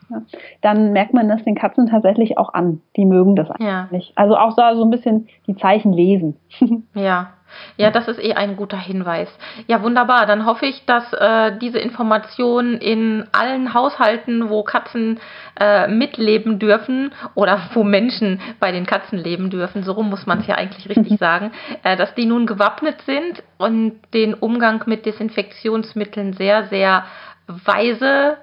dann 0.62 0.92
merkt 0.92 1.14
man 1.14 1.30
das 1.30 1.44
den 1.44 1.56
Katzen 1.56 1.88
tatsächlich 1.88 2.38
auch 2.38 2.54
an. 2.54 2.82
Die 2.96 3.06
mögen 3.06 3.36
das 3.36 3.50
eigentlich 3.52 4.10
ja. 4.10 4.14
Also 4.16 4.38
auch 4.38 4.52
so 4.56 4.84
ein 4.84 4.90
bisschen 4.90 5.28
die 5.48 5.56
Zeichen 5.56 5.94
lesen. 5.94 6.38
Ja. 6.94 7.32
Ja, 7.78 7.92
das 7.92 8.08
ist 8.08 8.22
eh 8.22 8.34
ein 8.34 8.56
guter 8.56 8.78
Hinweis. 8.78 9.30
Ja, 9.68 9.82
wunderbar. 9.84 10.26
Dann 10.26 10.46
hoffe 10.46 10.66
ich, 10.66 10.86
dass 10.86 11.14
äh, 11.14 11.58
diese 11.60 11.80
Informationen 11.80 12.78
in 12.78 13.26
allen 13.32 13.74
Haushalten, 13.74 14.50
wo 14.50 14.64
Katzen 14.64 15.20
äh, 15.60 15.88
mitleben 15.88 16.60
dürfen 16.60 17.14
oder 17.34 17.60
wo 17.74 17.84
Menschen 17.84 18.40
bei 18.60 18.72
den 18.72 18.86
Katzen 18.86 19.18
leben 19.20 19.50
dürfen, 19.50 19.84
so 19.84 19.94
rum 19.94 20.10
muss 20.10 20.26
man 20.26 20.40
es 20.40 20.48
ja 20.48 20.56
eigentlich 20.56 20.90
richtig 20.90 21.18
sagen, 21.20 21.52
äh, 21.84 21.96
dass 21.96 22.14
die 22.16 22.26
nun 22.26 22.46
gewappnet 22.46 23.02
sind 23.06 23.44
und 23.58 24.00
den 24.14 24.34
Umgang 24.34 24.84
mit 24.86 25.06
Desinfektionsmitteln 25.06 26.34
sehr, 26.34 26.66
sehr 26.66 27.06
weise 27.48 28.38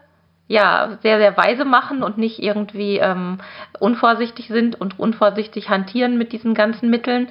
ja, 0.52 0.98
sehr, 1.00 1.16
sehr 1.16 1.34
weise 1.38 1.64
machen 1.64 2.02
und 2.02 2.18
nicht 2.18 2.38
irgendwie 2.38 2.98
ähm, 2.98 3.38
unvorsichtig 3.80 4.48
sind 4.48 4.78
und 4.78 4.98
unvorsichtig 4.98 5.70
hantieren 5.70 6.18
mit 6.18 6.32
diesen 6.32 6.52
ganzen 6.52 6.90
Mitteln. 6.90 7.28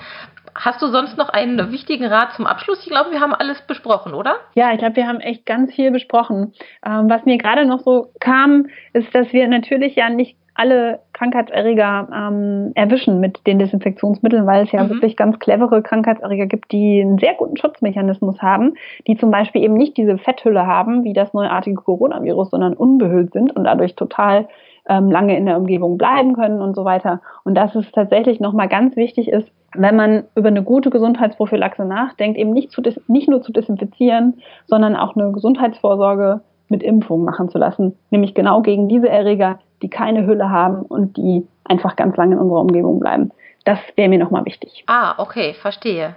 Hast 0.56 0.82
du 0.82 0.88
sonst 0.88 1.20
noch 1.20 1.30
einen 1.30 1.72
wichtigen 1.72 2.06
Rat 2.06 2.34
zum 2.34 2.48
Abschluss? 2.48 2.80
Ich 2.82 2.90
glaube, 2.90 3.12
wir 3.12 3.22
haben 3.22 3.36
alles 3.36 3.62
besprochen, 3.62 4.16
oder? 4.16 4.38
Ja, 4.56 4.74
ich 4.74 4.80
glaube, 4.80 4.96
wir 4.96 5.08
haben 5.08 5.20
echt 5.20 5.46
ganz 5.46 5.72
viel 5.76 5.92
besprochen. 5.92 6.54
Ähm, 6.84 7.10
was 7.12 7.24
mir 7.26 7.38
gerade 7.38 7.68
noch 7.68 7.82
so 7.82 8.12
kam, 8.20 8.66
ist, 8.94 9.14
dass 9.14 9.32
wir 9.32 9.48
natürlich 9.48 9.96
ja 9.96 10.10
nicht 10.10 10.36
alle 10.54 11.00
Krankheitserreger 11.14 12.08
ähm, 12.14 12.72
erwischen 12.76 13.20
mit 13.20 13.46
den 13.48 13.60
Desinfektionsmitteln, 13.60 14.46
weil 14.46 14.64
es 14.64 14.72
ja 14.72 14.84
mhm. 14.84 14.90
wirklich 14.90 15.16
ganz 15.16 15.40
clevere 15.40 15.82
Krankheitserreger 15.82 16.46
gibt, 16.46 16.72
die 16.72 17.02
einen 17.02 17.18
sehr 17.18 17.34
guten 17.36 17.58
Schutzmechanismus 17.58 18.42
haben, 18.42 18.76
die 19.08 19.18
zum 19.18 19.32
Beispiel 19.32 19.64
eben 19.64 19.76
nicht 19.76 19.98
diese 19.98 20.18
Fetthülle 20.18 20.66
haben, 20.66 21.04
wie 21.04 21.14
das 21.14 21.34
neuartige 21.34 21.82
Coronavirus, 21.82 22.52
sondern 22.52 22.74
unbehüllt 22.74 23.34
sind 23.34 23.56
und 23.56 23.64
dadurch 23.64 23.96
total 23.96 24.48
ähm, 24.90 25.10
lange 25.10 25.38
in 25.38 25.46
der 25.46 25.58
Umgebung 25.58 25.98
bleiben 25.98 26.34
können 26.34 26.62
und 26.62 26.76
so 26.76 26.86
weiter. 26.86 27.22
Und 27.44 27.56
dass 27.56 27.76
es 27.76 27.92
tatsächlich 27.92 28.40
nochmal 28.40 28.68
ganz 28.68 28.96
wichtig 28.96 29.30
ist, 29.30 29.52
wenn 29.76 29.96
man 29.96 30.24
über 30.36 30.50
eine 30.50 30.64
gute 30.64 30.90
Gesundheitsprophylaxe 30.90 31.86
nachdenkt, 31.86 32.38
eben 32.38 32.52
nicht, 32.52 32.72
zu 32.72 32.82
nicht 33.08 33.30
nur 33.30 33.42
zu 33.42 33.54
desinfizieren, 33.54 34.42
sondern 34.66 34.96
auch 34.96 35.16
eine 35.16 35.32
Gesundheitsvorsorge 35.32 36.42
mit 36.68 36.84
Impfung 36.84 37.24
machen 37.24 37.50
zu 37.50 37.58
lassen, 37.58 37.98
nämlich 38.10 38.34
genau 38.34 38.62
gegen 38.62 38.88
diese 38.88 39.10
Erreger, 39.10 39.60
die 39.82 39.90
keine 39.90 40.26
Hülle 40.26 40.50
haben 40.50 40.82
und 40.84 41.18
die 41.18 41.48
einfach 41.64 41.96
ganz 41.96 42.16
lange 42.18 42.36
in 42.36 42.42
unserer 42.42 42.62
Umgebung 42.62 43.00
bleiben. 43.00 43.32
Das 43.66 43.80
wäre 43.96 44.10
mir 44.10 44.20
nochmal 44.20 44.46
wichtig. 44.46 44.84
Ah, 44.88 45.16
okay, 45.18 45.54
verstehe. 45.54 46.16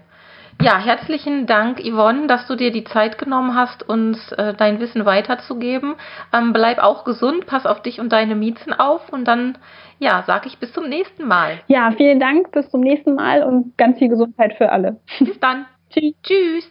Ja, 0.63 0.79
herzlichen 0.79 1.47
Dank, 1.47 1.81
Yvonne, 1.81 2.29
dass 2.29 2.47
du 2.47 2.55
dir 2.55 2.71
die 2.71 2.85
Zeit 2.85 3.19
genommen 3.19 3.55
hast, 3.55 3.87
uns 3.89 4.33
äh, 4.33 4.55
dein 4.55 4.79
Wissen 4.79 5.05
weiterzugeben. 5.05 5.97
Ähm, 6.33 6.53
bleib 6.53 6.79
auch 6.79 7.05
gesund, 7.05 7.47
pass 7.47 7.67
auf 7.67 7.83
dich 7.83 8.01
und 8.01 8.13
deine 8.13 8.37
Miezen 8.37 8.73
auf 8.73 9.09
und 9.13 9.27
dann, 9.27 9.59
ja, 9.99 10.23
sage 10.27 10.47
ich 10.47 10.59
bis 10.59 10.73
zum 10.73 10.89
nächsten 10.89 11.27
Mal. 11.27 11.59
Ja, 11.67 11.91
vielen 11.97 12.21
Dank, 12.21 12.53
bis 12.53 12.71
zum 12.71 12.83
nächsten 12.83 13.15
Mal 13.15 13.43
und 13.43 13.77
ganz 13.77 13.99
viel 13.99 14.09
Gesundheit 14.09 14.55
für 14.55 14.71
alle. 14.71 15.01
Bis 15.19 15.39
dann. 15.41 15.67
Tschüss. 15.91 16.15
Tschüss. 16.23 16.71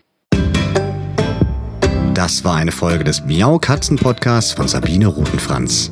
Das 2.14 2.46
war 2.46 2.56
eine 2.56 2.72
Folge 2.72 3.04
des 3.04 3.26
Miau 3.26 3.58
Katzen 3.60 3.98
Podcasts 3.98 4.54
von 4.54 4.68
Sabine 4.68 5.08
Rutenfranz. 5.08 5.92